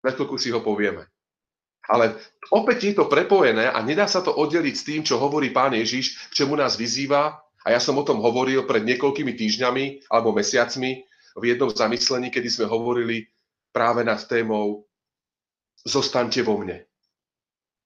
Na 0.00 0.10
chvíľku 0.10 0.36
si 0.36 0.48
ho 0.50 0.64
povieme. 0.64 1.06
Ale 1.90 2.14
opäť 2.54 2.78
je 2.90 2.94
to 2.94 3.10
prepojené 3.10 3.66
a 3.66 3.78
nedá 3.82 4.06
sa 4.06 4.22
to 4.22 4.30
oddeliť 4.30 4.74
s 4.74 4.86
tým, 4.86 5.00
čo 5.02 5.18
hovorí 5.18 5.50
pán 5.50 5.74
Ježiš, 5.74 6.30
k 6.30 6.42
čemu 6.42 6.54
nás 6.54 6.78
vyzýva. 6.78 7.42
A 7.62 7.74
ja 7.74 7.78
som 7.82 7.98
o 7.98 8.06
tom 8.06 8.22
hovoril 8.22 8.66
pred 8.66 8.82
niekoľkými 8.86 9.34
týždňami 9.34 10.10
alebo 10.10 10.34
mesiacmi 10.34 11.02
v 11.38 11.42
jednom 11.46 11.70
zamyslení, 11.70 12.30
kedy 12.30 12.48
sme 12.50 12.66
hovorili 12.70 13.30
práve 13.74 14.06
nad 14.06 14.18
témou 14.26 14.86
Zostaňte 15.82 16.46
vo 16.46 16.62
mne. 16.62 16.86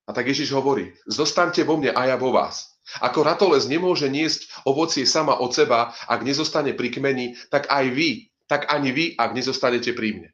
A 0.06 0.12
tak 0.12 0.28
Ježiš 0.28 0.52
hovorí, 0.52 0.92
zostaňte 1.08 1.64
vo 1.64 1.80
mne 1.80 1.96
a 1.96 2.12
ja 2.12 2.16
vo 2.20 2.30
vás. 2.30 2.76
Ako 3.02 3.26
ratolez 3.26 3.66
nemôže 3.66 4.06
niesť 4.06 4.46
ovocie 4.62 5.02
sama 5.08 5.40
od 5.42 5.50
seba, 5.50 5.90
ak 6.06 6.22
nezostane 6.22 6.76
pri 6.76 6.92
kmeni, 6.94 7.34
tak 7.50 7.66
aj 7.66 7.90
vy, 7.90 8.30
tak 8.46 8.70
ani 8.70 8.94
vy, 8.94 9.04
ak 9.18 9.34
nezostanete 9.34 9.90
pri 9.96 10.08
mne. 10.14 10.30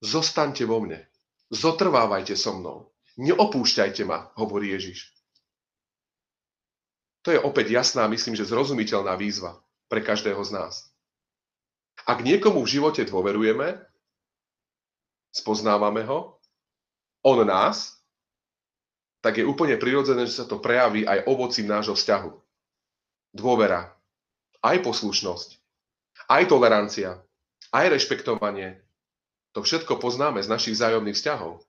Zostaňte 0.00 0.64
vo 0.64 0.80
mne. 0.80 1.04
Zotrvávajte 1.50 2.34
so 2.34 2.56
mnou. 2.58 2.90
Neopúšťajte 3.16 4.02
ma, 4.04 4.30
hovorí 4.36 4.74
Ježiš. 4.76 5.14
To 7.26 7.34
je 7.34 7.42
opäť 7.42 7.74
jasná, 7.74 8.06
myslím, 8.06 8.38
že 8.38 8.46
zrozumiteľná 8.46 9.18
výzva 9.18 9.58
pre 9.90 9.98
každého 9.98 10.38
z 10.46 10.50
nás. 10.54 10.74
Ak 12.06 12.22
niekomu 12.22 12.62
v 12.62 12.70
živote 12.70 13.02
dôverujeme, 13.02 13.82
spoznávame 15.34 16.06
ho, 16.06 16.38
on 17.26 17.42
nás, 17.42 17.98
tak 19.26 19.42
je 19.42 19.48
úplne 19.48 19.74
prirodzené, 19.74 20.30
že 20.30 20.38
sa 20.38 20.46
to 20.46 20.62
prejaví 20.62 21.02
aj 21.02 21.26
ovocím 21.26 21.66
nášho 21.66 21.98
vzťahu. 21.98 22.30
Dôvera, 23.34 23.90
aj 24.62 24.86
poslušnosť, 24.86 25.58
aj 26.30 26.42
tolerancia, 26.46 27.18
aj 27.74 27.86
rešpektovanie. 27.90 28.85
To 29.56 29.64
všetko 29.64 29.96
poznáme 29.96 30.44
z 30.44 30.52
našich 30.52 30.76
vzájomných 30.76 31.16
vzťahov. 31.16 31.64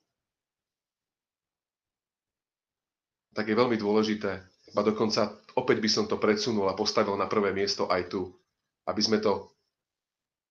Tak 3.31 3.47
je 3.47 3.55
veľmi 3.55 3.79
dôležité, 3.79 4.43
a 4.75 4.79
dokonca 4.83 5.31
opäť 5.55 5.79
by 5.79 5.89
som 5.89 6.05
to 6.05 6.19
predsunul 6.19 6.67
a 6.67 6.75
postavil 6.75 7.15
na 7.15 7.31
prvé 7.31 7.55
miesto 7.55 7.87
aj 7.87 8.11
tu, 8.11 8.27
aby 8.91 8.99
sme 8.99 9.23
to 9.23 9.55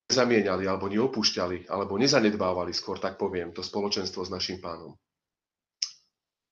nezamieniali 0.09 0.65
alebo 0.65 0.89
neopúšťali, 0.89 1.69
alebo 1.69 1.99
nezanedbávali, 2.01 2.73
skôr 2.73 2.97
tak 2.97 3.21
poviem, 3.21 3.53
to 3.53 3.61
spoločenstvo 3.61 4.25
s 4.25 4.33
našim 4.33 4.57
pánom. 4.57 4.97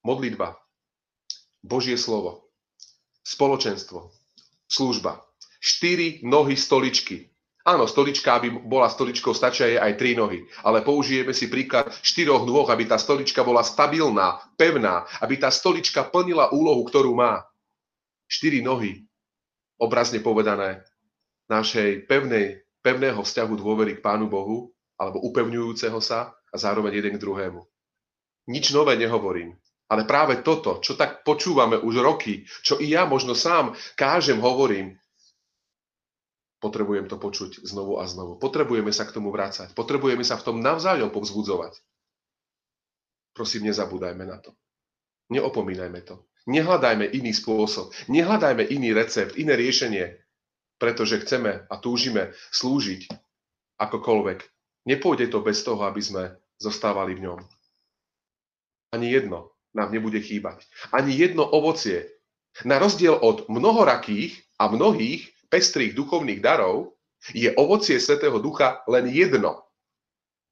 Modlitba, 0.06 0.54
Božie 1.66 1.98
slovo, 1.98 2.54
spoločenstvo, 3.26 4.14
služba, 4.70 5.26
štyri 5.58 6.22
nohy 6.22 6.54
stoličky. 6.54 7.34
Áno, 7.66 7.90
stolička, 7.90 8.38
aby 8.38 8.54
bola 8.62 8.86
stoličkou, 8.86 9.34
stačia 9.34 9.66
jej 9.66 9.82
aj 9.82 9.98
tri 9.98 10.14
nohy. 10.14 10.46
Ale 10.62 10.86
použijeme 10.86 11.34
si 11.34 11.50
príklad 11.50 11.90
štyroch 12.06 12.46
nôh, 12.46 12.70
aby 12.70 12.86
tá 12.86 13.02
stolička 13.02 13.42
bola 13.42 13.66
stabilná, 13.66 14.38
pevná, 14.54 15.10
aby 15.18 15.42
tá 15.42 15.50
stolička 15.50 16.06
plnila 16.06 16.54
úlohu, 16.54 16.86
ktorú 16.86 17.18
má 17.18 17.42
štyri 18.30 18.62
nohy, 18.62 19.10
obrazne 19.82 20.22
povedané, 20.22 20.86
našej 21.50 22.06
pevnej, 22.06 22.62
pevného 22.86 23.26
vzťahu 23.26 23.54
dôvery 23.58 23.98
k 23.98 24.04
Pánu 24.06 24.30
Bohu, 24.30 24.70
alebo 25.02 25.26
upevňujúceho 25.26 25.98
sa 25.98 26.38
a 26.54 26.56
zároveň 26.62 27.02
jeden 27.02 27.18
k 27.18 27.22
druhému. 27.26 27.66
Nič 28.46 28.78
nové 28.78 28.94
nehovorím, 28.94 29.58
ale 29.90 30.06
práve 30.06 30.46
toto, 30.46 30.86
čo 30.86 30.94
tak 30.94 31.26
počúvame 31.26 31.82
už 31.82 31.98
roky, 31.98 32.46
čo 32.62 32.78
i 32.78 32.94
ja 32.94 33.10
možno 33.10 33.34
sám 33.34 33.74
kážem, 33.98 34.38
hovorím, 34.38 35.02
potrebujem 36.60 37.08
to 37.12 37.20
počuť 37.20 37.64
znovu 37.66 38.00
a 38.00 38.08
znovu. 38.08 38.40
Potrebujeme 38.40 38.92
sa 38.92 39.08
k 39.08 39.16
tomu 39.16 39.30
vrácať. 39.30 39.76
Potrebujeme 39.76 40.24
sa 40.24 40.40
v 40.40 40.46
tom 40.52 40.58
navzájom 40.64 41.12
povzbudzovať. 41.12 41.80
Prosím, 43.36 43.68
nezabúdajme 43.68 44.24
na 44.24 44.40
to. 44.40 44.56
Neopomínajme 45.30 46.02
to. 46.08 46.24
Nehľadajme 46.46 47.10
iný 47.10 47.34
spôsob, 47.34 47.90
nehľadajme 48.06 48.70
iný 48.70 48.94
recept, 48.94 49.34
iné 49.34 49.58
riešenie, 49.58 50.14
pretože 50.78 51.26
chceme 51.26 51.66
a 51.66 51.76
túžime 51.82 52.38
slúžiť 52.54 53.10
akokoľvek. 53.82 54.40
Nepôjde 54.86 55.34
to 55.34 55.42
bez 55.42 55.66
toho, 55.66 55.82
aby 55.90 56.00
sme 56.06 56.24
zostávali 56.62 57.18
v 57.18 57.26
ňom. 57.26 57.40
Ani 58.94 59.10
jedno 59.10 59.58
nám 59.74 59.92
nebude 59.92 60.22
chýbať. 60.22 60.64
Ani 60.94 61.18
jedno 61.18 61.44
ovocie. 61.44 62.08
Na 62.64 62.80
rozdiel 62.80 63.18
od 63.18 63.52
mnohorakých 63.52 64.40
a 64.56 64.72
mnohých 64.72 65.35
pestrých 65.50 65.94
duchovných 65.94 66.42
darov 66.42 66.94
je 67.34 67.50
ovocie 67.58 67.98
Svetého 67.98 68.38
Ducha 68.38 68.86
len 68.86 69.10
jedno. 69.10 69.66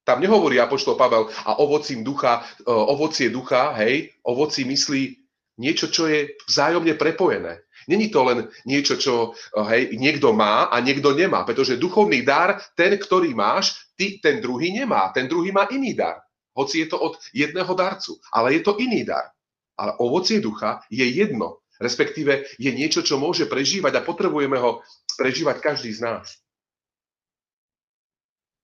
Tam 0.03 0.19
nehovorí 0.19 0.59
Apoštol 0.59 0.99
Pavel 0.99 1.31
a 1.47 1.63
ovocím 1.63 2.03
ducha, 2.03 2.43
e, 2.43 2.67
ovocie 2.67 3.31
ducha, 3.31 3.71
hej, 3.79 4.11
ovoci 4.27 4.67
myslí 4.67 5.23
niečo, 5.57 5.87
čo 5.87 6.09
je 6.09 6.33
vzájomne 6.49 6.97
prepojené. 6.97 7.61
Není 7.87 8.09
to 8.09 8.23
len 8.23 8.47
niečo, 8.63 8.95
čo 8.95 9.33
eh, 9.33 9.63
hej, 9.69 9.81
niekto 9.99 10.31
má 10.31 10.71
a 10.71 10.79
niekto 10.79 11.11
nemá, 11.11 11.43
pretože 11.43 11.79
duchovný 11.79 12.23
dar, 12.23 12.59
ten, 12.79 12.95
ktorý 12.95 13.35
máš, 13.35 13.91
ty 13.99 14.17
ten 14.23 14.39
druhý 14.39 14.71
nemá. 14.71 15.11
Ten 15.11 15.27
druhý 15.27 15.51
má 15.51 15.67
iný 15.69 15.93
dar. 15.93 16.23
Hoci 16.53 16.85
je 16.85 16.87
to 16.93 17.01
od 17.01 17.17
jedného 17.33 17.73
darcu, 17.73 18.21
ale 18.29 18.55
je 18.57 18.61
to 18.61 18.77
iný 18.77 19.03
dar. 19.03 19.33
Ale 19.73 19.97
ovocie 19.97 20.37
ducha 20.37 20.85
je 20.87 21.01
jedno, 21.01 21.62
respektíve 21.83 22.47
je 22.55 22.71
niečo, 22.71 23.03
čo 23.03 23.19
môže 23.19 23.45
prežívať 23.45 23.99
a 23.99 24.05
potrebujeme 24.07 24.55
ho 24.55 24.79
prežívať 25.19 25.59
každý 25.59 25.91
z 25.91 26.07
nás. 26.07 26.39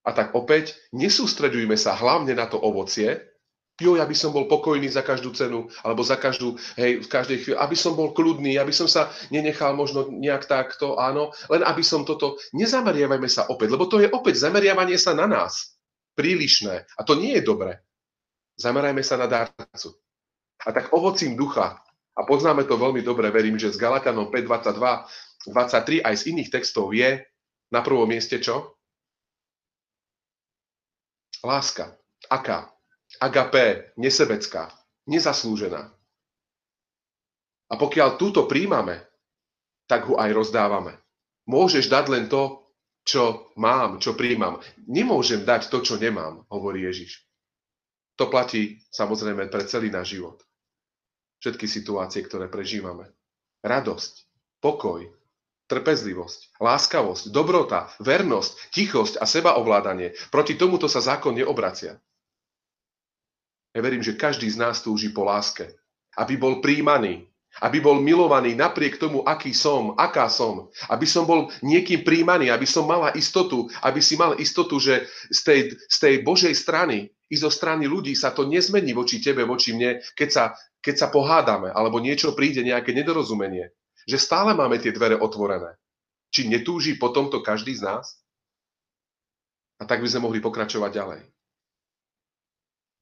A 0.08 0.16
tak 0.16 0.32
opäť 0.34 0.80
nesústreďujme 0.96 1.76
sa 1.76 1.94
hlavne 1.94 2.34
na 2.34 2.48
to 2.48 2.56
ovocie, 2.58 3.20
jo, 3.80 3.96
ja 3.96 4.04
by 4.04 4.16
som 4.16 4.36
bol 4.36 4.46
pokojný 4.46 4.92
za 4.92 5.02
každú 5.02 5.32
cenu, 5.32 5.72
alebo 5.82 6.04
za 6.04 6.20
každú, 6.20 6.60
hej, 6.76 7.00
v 7.04 7.08
každej 7.08 7.38
chvíli, 7.44 7.58
aby 7.58 7.76
som 7.80 7.96
bol 7.96 8.12
kľudný, 8.12 8.60
aby 8.60 8.76
som 8.76 8.92
sa 8.92 9.08
nenechal 9.32 9.72
možno 9.74 10.12
nejak 10.12 10.46
takto, 10.46 11.00
áno, 11.00 11.32
len 11.48 11.64
aby 11.64 11.84
som 11.84 12.04
toto, 12.04 12.36
nezameriavajme 12.52 13.30
sa 13.32 13.48
opäť, 13.48 13.76
lebo 13.76 13.88
to 13.88 14.04
je 14.04 14.12
opäť 14.12 14.44
zameriavanie 14.44 15.00
sa 15.00 15.16
na 15.16 15.26
nás. 15.26 15.80
Prílišné. 16.20 17.00
A 17.00 17.02
to 17.08 17.16
nie 17.16 17.40
je 17.40 17.44
dobre. 17.48 17.80
Zamerajme 18.60 19.00
sa 19.00 19.16
na 19.16 19.28
dárcu. 19.32 19.96
A 20.68 20.76
tak 20.76 20.92
ovocím 20.92 21.40
ducha, 21.40 21.80
a 22.20 22.22
poznáme 22.28 22.68
to 22.68 22.76
veľmi 22.76 23.00
dobre, 23.00 23.32
verím, 23.32 23.56
že 23.56 23.72
z 23.72 23.80
Galatanom 23.80 24.28
5, 24.28 24.76
22, 24.76 25.56
23 25.56 26.04
aj 26.04 26.16
z 26.20 26.24
iných 26.36 26.50
textov 26.52 26.92
je 26.92 27.24
na 27.72 27.80
prvom 27.80 28.04
mieste 28.04 28.44
čo? 28.44 28.76
Láska. 31.40 31.96
Aká? 32.28 32.76
agapé, 33.18 33.90
nesebecká, 33.98 34.70
nezaslúžená. 35.10 35.90
A 37.70 37.74
pokiaľ 37.74 38.22
túto 38.22 38.46
príjmame, 38.46 39.02
tak 39.90 40.06
ho 40.06 40.22
aj 40.22 40.30
rozdávame. 40.30 40.94
Môžeš 41.50 41.90
dať 41.90 42.06
len 42.14 42.26
to, 42.30 42.70
čo 43.02 43.50
mám, 43.58 43.98
čo 43.98 44.14
príjmam. 44.14 44.62
Nemôžem 44.86 45.42
dať 45.42 45.74
to, 45.74 45.82
čo 45.82 45.98
nemám, 45.98 46.46
hovorí 46.54 46.86
Ježiš. 46.86 47.26
To 48.22 48.30
platí 48.30 48.86
samozrejme 48.94 49.50
pre 49.50 49.66
celý 49.66 49.90
náš 49.90 50.14
život. 50.18 50.46
Všetky 51.40 51.66
situácie, 51.72 52.22
ktoré 52.28 52.52
prežívame. 52.52 53.08
Radosť, 53.64 54.28
pokoj, 54.60 55.08
trpezlivosť, 55.70 56.60
láskavosť, 56.60 57.32
dobrota, 57.32 57.88
vernosť, 58.02 58.74
tichosť 58.74 59.22
a 59.22 59.26
sebaovládanie. 59.30 60.18
Proti 60.34 60.58
tomuto 60.60 60.90
sa 60.92 61.00
zákon 61.00 61.38
neobracia. 61.38 61.96
Ja 63.72 63.80
verím, 63.86 64.02
že 64.02 64.18
každý 64.18 64.50
z 64.50 64.58
nás 64.58 64.82
túži 64.82 65.14
po 65.14 65.24
láske. 65.24 65.78
Aby 66.18 66.42
bol 66.42 66.58
príjmaný, 66.60 67.30
aby 67.62 67.78
bol 67.80 68.02
milovaný 68.02 68.58
napriek 68.58 68.98
tomu, 68.98 69.22
aký 69.22 69.54
som, 69.54 69.94
aká 69.96 70.26
som. 70.28 70.74
Aby 70.90 71.06
som 71.06 71.24
bol 71.24 71.54
niekým 71.62 72.02
príjmaný, 72.02 72.50
aby 72.50 72.66
som 72.66 72.90
mala 72.90 73.14
istotu, 73.14 73.70
aby 73.86 74.02
si 74.02 74.18
mal 74.18 74.38
istotu, 74.42 74.82
že 74.82 75.06
z 75.30 75.40
tej, 75.46 75.60
z 75.86 75.98
tej 76.02 76.14
Božej 76.26 76.54
strany 76.58 77.14
i 77.30 77.36
zo 77.38 77.54
strany 77.54 77.86
ľudí 77.86 78.18
sa 78.18 78.34
to 78.34 78.50
nezmení 78.50 78.90
voči 78.98 79.22
tebe, 79.22 79.46
voči 79.46 79.78
mne, 79.78 80.02
keď 80.18 80.30
sa, 80.34 80.44
keď 80.80 80.96
sa 80.96 81.08
pohádame, 81.12 81.70
alebo 81.72 82.00
niečo 82.00 82.32
príde, 82.32 82.64
nejaké 82.64 82.96
nedorozumenie. 82.96 83.72
Že 84.08 84.18
stále 84.18 84.52
máme 84.56 84.80
tie 84.80 84.96
dvere 84.96 85.20
otvorené. 85.20 85.76
Či 86.32 86.48
netúži 86.48 86.96
po 86.96 87.12
tomto 87.12 87.44
každý 87.44 87.76
z 87.76 87.84
nás? 87.84 88.20
A 89.80 89.88
tak 89.88 90.04
by 90.04 90.08
sme 90.08 90.28
mohli 90.28 90.40
pokračovať 90.40 90.92
ďalej. 90.92 91.22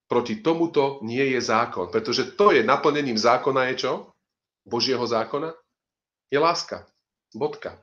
Proti 0.07 0.39
tomuto 0.39 1.03
nie 1.03 1.35
je 1.35 1.41
zákon, 1.43 1.91
pretože 1.91 2.37
to 2.39 2.55
je 2.55 2.63
naplnením 2.63 3.19
zákona 3.19 3.75
je 3.75 3.87
čo? 3.87 3.93
Božieho 4.63 5.03
zákona? 5.03 5.51
Je 6.31 6.39
láska. 6.39 6.87
Bodka. 7.35 7.75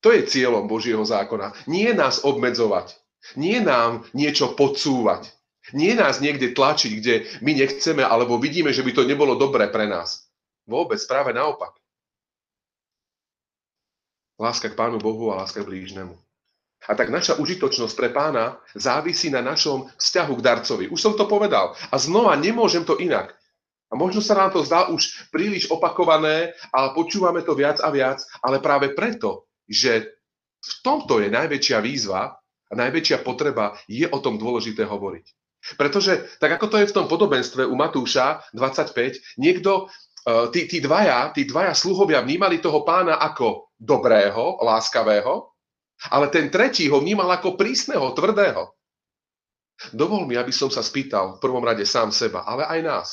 To 0.00 0.08
je 0.08 0.24
cieľom 0.24 0.64
Božieho 0.64 1.04
zákona. 1.04 1.52
Nie 1.68 1.92
nás 1.92 2.24
obmedzovať. 2.24 2.96
Nie 3.36 3.60
nám 3.60 4.08
niečo 4.16 4.56
podsúvať. 4.56 5.28
Nie 5.76 5.92
nás 5.94 6.18
niekde 6.24 6.56
tlačiť, 6.56 6.92
kde 6.98 7.14
my 7.44 7.52
nechceme, 7.54 8.02
alebo 8.02 8.40
vidíme, 8.40 8.72
že 8.72 8.82
by 8.82 8.96
to 8.96 9.02
nebolo 9.04 9.36
dobré 9.36 9.68
pre 9.68 9.84
nás. 9.84 10.26
Vôbec, 10.64 10.98
práve 11.04 11.36
naopak. 11.36 11.76
Láska 14.40 14.72
k 14.72 14.78
Pánu 14.78 14.96
Bohu 14.96 15.28
a 15.30 15.44
láska 15.44 15.60
k 15.60 15.68
blížnemu. 15.68 16.16
A 16.88 16.96
tak 16.96 17.12
naša 17.12 17.36
užitočnosť 17.36 17.92
pre 17.92 18.08
pána 18.08 18.56
závisí 18.72 19.28
na 19.28 19.44
našom 19.44 19.92
vzťahu 20.00 20.32
k 20.40 20.44
darcovi. 20.44 20.84
Už 20.88 20.96
som 20.96 21.12
to 21.12 21.28
povedal. 21.28 21.76
A 21.92 22.00
znova 22.00 22.32
nemôžem 22.40 22.88
to 22.88 22.96
inak. 22.96 23.36
A 23.92 24.00
možno 24.00 24.24
sa 24.24 24.32
nám 24.32 24.56
to 24.56 24.64
zdá 24.64 24.88
už 24.88 25.28
príliš 25.28 25.68
opakované, 25.68 26.56
ale 26.72 26.96
počúvame 26.96 27.44
to 27.44 27.52
viac 27.52 27.84
a 27.84 27.92
viac, 27.92 28.24
ale 28.40 28.64
práve 28.64 28.96
preto, 28.96 29.44
že 29.68 30.08
V 30.60 30.72
tomto 30.84 31.24
je 31.24 31.32
najväčšia 31.32 31.80
výzva 31.80 32.36
a 32.68 32.72
najväčšia 32.76 33.24
potreba 33.24 33.80
je 33.88 34.04
o 34.04 34.18
tom 34.20 34.36
dôležité 34.36 34.84
hovoriť. 34.84 35.39
Pretože, 35.76 36.26
tak 36.40 36.56
ako 36.56 36.66
to 36.72 36.76
je 36.80 36.88
v 36.88 36.96
tom 36.96 37.06
podobenstve 37.06 37.68
u 37.68 37.76
Matúša 37.76 38.40
25, 38.56 39.36
niekto, 39.36 39.92
e, 40.24 40.48
tí, 40.56 40.64
tí, 40.64 40.78
dvaja, 40.80 41.30
tí 41.36 41.44
dvaja 41.44 41.76
sluhovia 41.76 42.24
vnímali 42.24 42.64
toho 42.64 42.80
pána 42.82 43.20
ako 43.20 43.72
dobrého, 43.76 44.60
láskavého, 44.64 45.52
ale 46.08 46.32
ten 46.32 46.48
tretí 46.48 46.88
ho 46.88 46.96
vnímal 46.96 47.28
ako 47.28 47.60
prísneho, 47.60 48.16
tvrdého. 48.16 48.72
Dovol 49.92 50.28
mi, 50.28 50.36
aby 50.36 50.52
som 50.52 50.68
sa 50.68 50.84
spýtal 50.84 51.36
v 51.36 51.42
prvom 51.44 51.64
rade 51.64 51.84
sám 51.84 52.12
seba, 52.12 52.44
ale 52.44 52.64
aj 52.68 52.80
nás. 52.84 53.08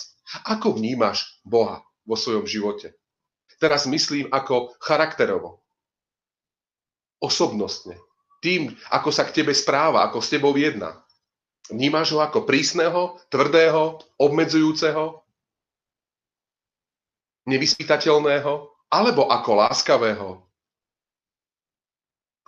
Ako 0.47 0.75
vnímaš 0.75 1.39
Boha 1.43 1.83
vo 2.03 2.15
svojom 2.15 2.43
živote? 2.43 2.95
Teraz 3.57 3.87
myslím 3.87 4.27
ako 4.29 4.75
charakterovo, 4.83 5.63
osobnostne, 7.23 7.97
tým, 8.43 8.75
ako 8.93 9.09
sa 9.09 9.25
k 9.25 9.41
tebe 9.41 9.55
správa, 9.55 10.05
ako 10.05 10.21
s 10.21 10.29
tebou 10.29 10.53
jedná. 10.53 11.01
Vnímaš 11.67 12.15
ho 12.15 12.23
ako 12.23 12.47
prísneho, 12.47 13.19
tvrdého, 13.27 13.99
obmedzujúceho, 14.15 15.23
nevyspytateľného, 17.47 18.53
alebo 18.87 19.27
ako 19.27 19.51
láskavého, 19.67 20.29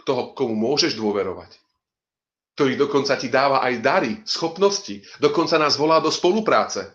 toho, 0.10 0.34
komu 0.34 0.58
môžeš 0.58 0.98
dôverovať, 0.98 1.54
ktorý 2.58 2.74
dokonca 2.80 3.14
ti 3.14 3.30
dáva 3.30 3.62
aj 3.62 3.74
dary, 3.78 4.14
schopnosti, 4.26 5.06
dokonca 5.22 5.62
nás 5.62 5.78
volá 5.78 6.02
do 6.02 6.10
spolupráce. 6.10 6.90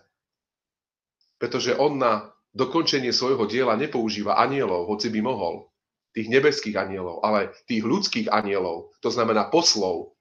Pretože 1.38 1.78
on 1.78 2.00
na 2.00 2.34
dokončenie 2.50 3.14
svojho 3.14 3.46
diela 3.46 3.78
nepoužíva 3.78 4.34
anielov, 4.34 4.90
hoci 4.90 5.14
by 5.14 5.20
mohol, 5.22 5.70
tých 6.14 6.30
nebeských 6.30 6.74
anielov, 6.78 7.22
ale 7.22 7.54
tých 7.66 7.82
ľudských 7.82 8.30
anielov, 8.30 8.94
to 8.98 9.10
znamená 9.10 9.50
poslov, 9.50 10.13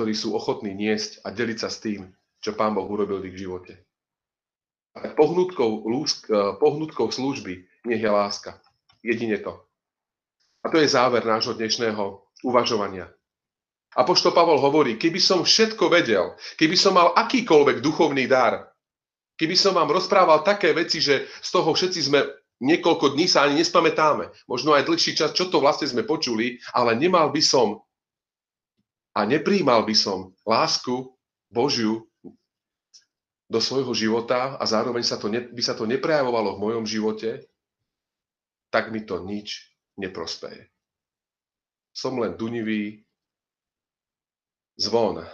ktorí 0.00 0.16
sú 0.16 0.32
ochotní 0.32 0.72
niesť 0.72 1.20
a 1.20 1.28
deliť 1.28 1.58
sa 1.60 1.68
s 1.68 1.84
tým, 1.84 2.08
čo 2.40 2.56
Pán 2.56 2.72
Boh 2.72 2.88
urobil 2.88 3.20
v 3.20 3.36
ich 3.36 3.44
živote. 3.44 3.84
A 4.96 5.12
pohnutkou, 5.12 5.84
pohnutkou 6.56 7.12
služby 7.12 7.68
nech 7.84 8.00
je 8.00 8.08
láska. 8.08 8.56
Jedine 9.04 9.36
to. 9.44 9.60
A 10.64 10.72
to 10.72 10.80
je 10.80 10.88
záver 10.88 11.20
nášho 11.20 11.52
dnešného 11.52 12.24
uvažovania. 12.48 13.12
A 13.92 14.00
pošto 14.08 14.32
Pavol 14.32 14.56
hovorí, 14.56 14.96
keby 14.96 15.20
som 15.20 15.44
všetko 15.44 15.92
vedel, 15.92 16.32
keby 16.56 16.80
som 16.80 16.96
mal 16.96 17.12
akýkoľvek 17.12 17.84
duchovný 17.84 18.24
dar, 18.24 18.72
keby 19.36 19.52
som 19.52 19.76
vám 19.76 19.92
rozprával 19.92 20.40
také 20.40 20.72
veci, 20.72 21.04
že 21.04 21.28
z 21.44 21.48
toho 21.52 21.76
všetci 21.76 22.08
sme 22.08 22.24
niekoľko 22.64 23.20
dní 23.20 23.28
sa 23.28 23.44
ani 23.44 23.60
nespamätáme, 23.60 24.32
možno 24.48 24.72
aj 24.72 24.88
dlhší 24.88 25.12
čas, 25.12 25.36
čo 25.36 25.52
to 25.52 25.60
vlastne 25.60 25.92
sme 25.92 26.08
počuli, 26.08 26.56
ale 26.72 26.96
nemal 26.96 27.28
by 27.28 27.44
som 27.44 27.84
a 29.14 29.20
nepríjmal 29.26 29.82
by 29.82 29.94
som 29.96 30.30
lásku 30.46 31.10
Božiu 31.50 32.06
do 33.50 33.58
svojho 33.58 33.90
života 33.90 34.54
a 34.54 34.62
zároveň 34.62 35.02
sa 35.02 35.18
to 35.18 35.26
ne, 35.26 35.42
by 35.50 35.62
sa 35.62 35.74
to 35.74 35.82
neprejavovalo 35.82 36.54
v 36.54 36.62
mojom 36.62 36.84
živote, 36.86 37.50
tak 38.70 38.94
mi 38.94 39.02
to 39.02 39.18
nič 39.26 39.74
neprospeje. 39.98 40.70
Som 41.90 42.22
len 42.22 42.38
dunivý 42.38 43.02
zvon, 44.78 45.26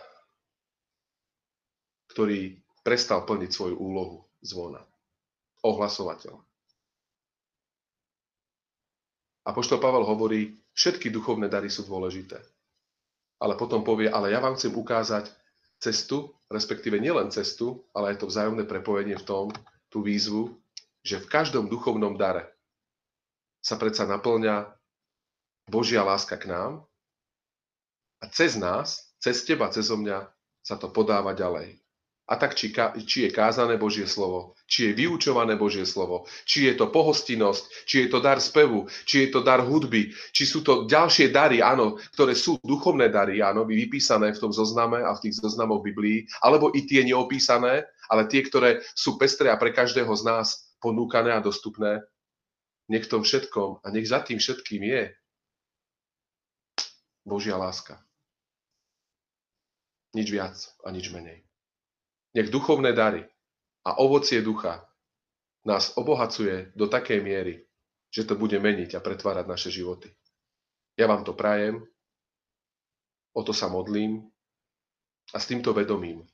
ktorý 2.08 2.56
prestal 2.80 3.28
plniť 3.28 3.50
svoju 3.52 3.76
úlohu 3.76 4.24
zvona. 4.40 4.80
Ohlasovateľ. 5.60 6.40
A 9.46 9.52
poštol 9.52 9.78
Pavel 9.78 10.08
hovorí, 10.08 10.56
všetky 10.72 11.12
duchovné 11.12 11.52
dary 11.52 11.68
sú 11.68 11.84
dôležité. 11.84 12.40
Ale 13.36 13.54
potom 13.60 13.84
povie, 13.84 14.08
ale 14.08 14.32
ja 14.32 14.40
vám 14.40 14.56
chcem 14.56 14.72
ukázať 14.72 15.28
cestu, 15.76 16.32
respektíve 16.48 16.96
nielen 16.96 17.28
cestu, 17.28 17.84
ale 17.92 18.16
aj 18.16 18.24
to 18.24 18.30
vzájomné 18.32 18.64
prepojenie 18.64 19.16
v 19.20 19.26
tom, 19.28 19.46
tú 19.92 20.00
výzvu, 20.00 20.56
že 21.04 21.20
v 21.20 21.30
každom 21.30 21.68
duchovnom 21.68 22.16
dare 22.16 22.50
sa 23.60 23.76
predsa 23.76 24.08
naplňa 24.08 24.72
Božia 25.66 26.06
láska 26.06 26.38
k 26.38 26.50
nám 26.50 26.86
a 28.22 28.24
cez 28.30 28.54
nás, 28.56 29.12
cez 29.18 29.42
teba, 29.42 29.68
cez 29.68 29.90
mňa 29.90 30.30
sa 30.62 30.74
to 30.78 30.90
podáva 30.90 31.34
ďalej. 31.34 31.78
A 32.26 32.34
tak 32.34 32.58
či, 32.58 32.74
či 33.06 33.22
je 33.22 33.30
kázané 33.30 33.78
Božie 33.78 34.02
slovo, 34.10 34.58
či 34.66 34.90
je 34.90 34.98
vyučované 34.98 35.54
Božie 35.54 35.86
slovo, 35.86 36.26
či 36.42 36.66
je 36.66 36.74
to 36.74 36.90
pohostinnosť, 36.90 37.86
či 37.86 37.96
je 38.02 38.08
to 38.10 38.18
dar 38.18 38.42
spevu, 38.42 38.90
či 39.06 39.26
je 39.26 39.28
to 39.30 39.46
dar 39.46 39.62
hudby, 39.62 40.10
či 40.34 40.42
sú 40.42 40.66
to 40.66 40.90
ďalšie 40.90 41.30
dary, 41.30 41.62
áno, 41.62 42.02
ktoré 42.18 42.34
sú 42.34 42.58
duchovné 42.66 43.14
dary, 43.14 43.38
áno, 43.38 43.62
vypísané 43.62 44.34
v 44.34 44.42
tom 44.42 44.50
zozname 44.50 45.06
a 45.06 45.14
v 45.14 45.22
tých 45.22 45.38
zoznamoch 45.38 45.86
Biblii, 45.86 46.26
alebo 46.42 46.74
i 46.74 46.82
tie 46.82 47.06
neopísané, 47.06 47.86
ale 48.10 48.26
tie, 48.26 48.42
ktoré 48.42 48.82
sú 48.98 49.14
pestré 49.22 49.46
a 49.46 49.54
pre 49.54 49.70
každého 49.70 50.10
z 50.10 50.26
nás 50.26 50.74
ponúkané 50.82 51.30
a 51.30 51.38
dostupné, 51.38 52.02
nech 52.90 53.06
tom 53.06 53.22
všetkom 53.22 53.86
a 53.86 53.86
nech 53.94 54.10
za 54.10 54.18
tým 54.26 54.42
všetkým 54.42 54.82
je 54.82 55.14
Božia 57.22 57.54
láska. 57.54 58.02
Nič 60.10 60.26
viac 60.26 60.58
a 60.82 60.90
nič 60.90 61.14
menej. 61.14 61.45
Nech 62.36 62.52
duchovné 62.52 62.92
dary 62.92 63.24
a 63.88 63.96
ovocie 63.96 64.44
ducha 64.44 64.84
nás 65.64 65.96
obohacuje 65.96 66.76
do 66.76 66.84
takej 66.84 67.24
miery, 67.24 67.64
že 68.12 68.28
to 68.28 68.36
bude 68.36 68.60
meniť 68.60 68.94
a 68.94 69.00
pretvárať 69.00 69.48
naše 69.48 69.70
životy. 69.72 70.12
Ja 71.00 71.08
vám 71.08 71.24
to 71.24 71.32
prajem, 71.32 71.80
o 73.32 73.40
to 73.40 73.56
sa 73.56 73.72
modlím 73.72 74.20
a 75.32 75.36
s 75.40 75.48
týmto 75.48 75.72
vedomím 75.72 76.28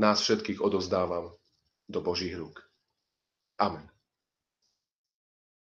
nás 0.00 0.24
všetkých 0.24 0.58
odozdávam 0.58 1.30
do 1.86 2.00
Božích 2.02 2.34
rúk. 2.34 2.64
Amen. 3.60 3.93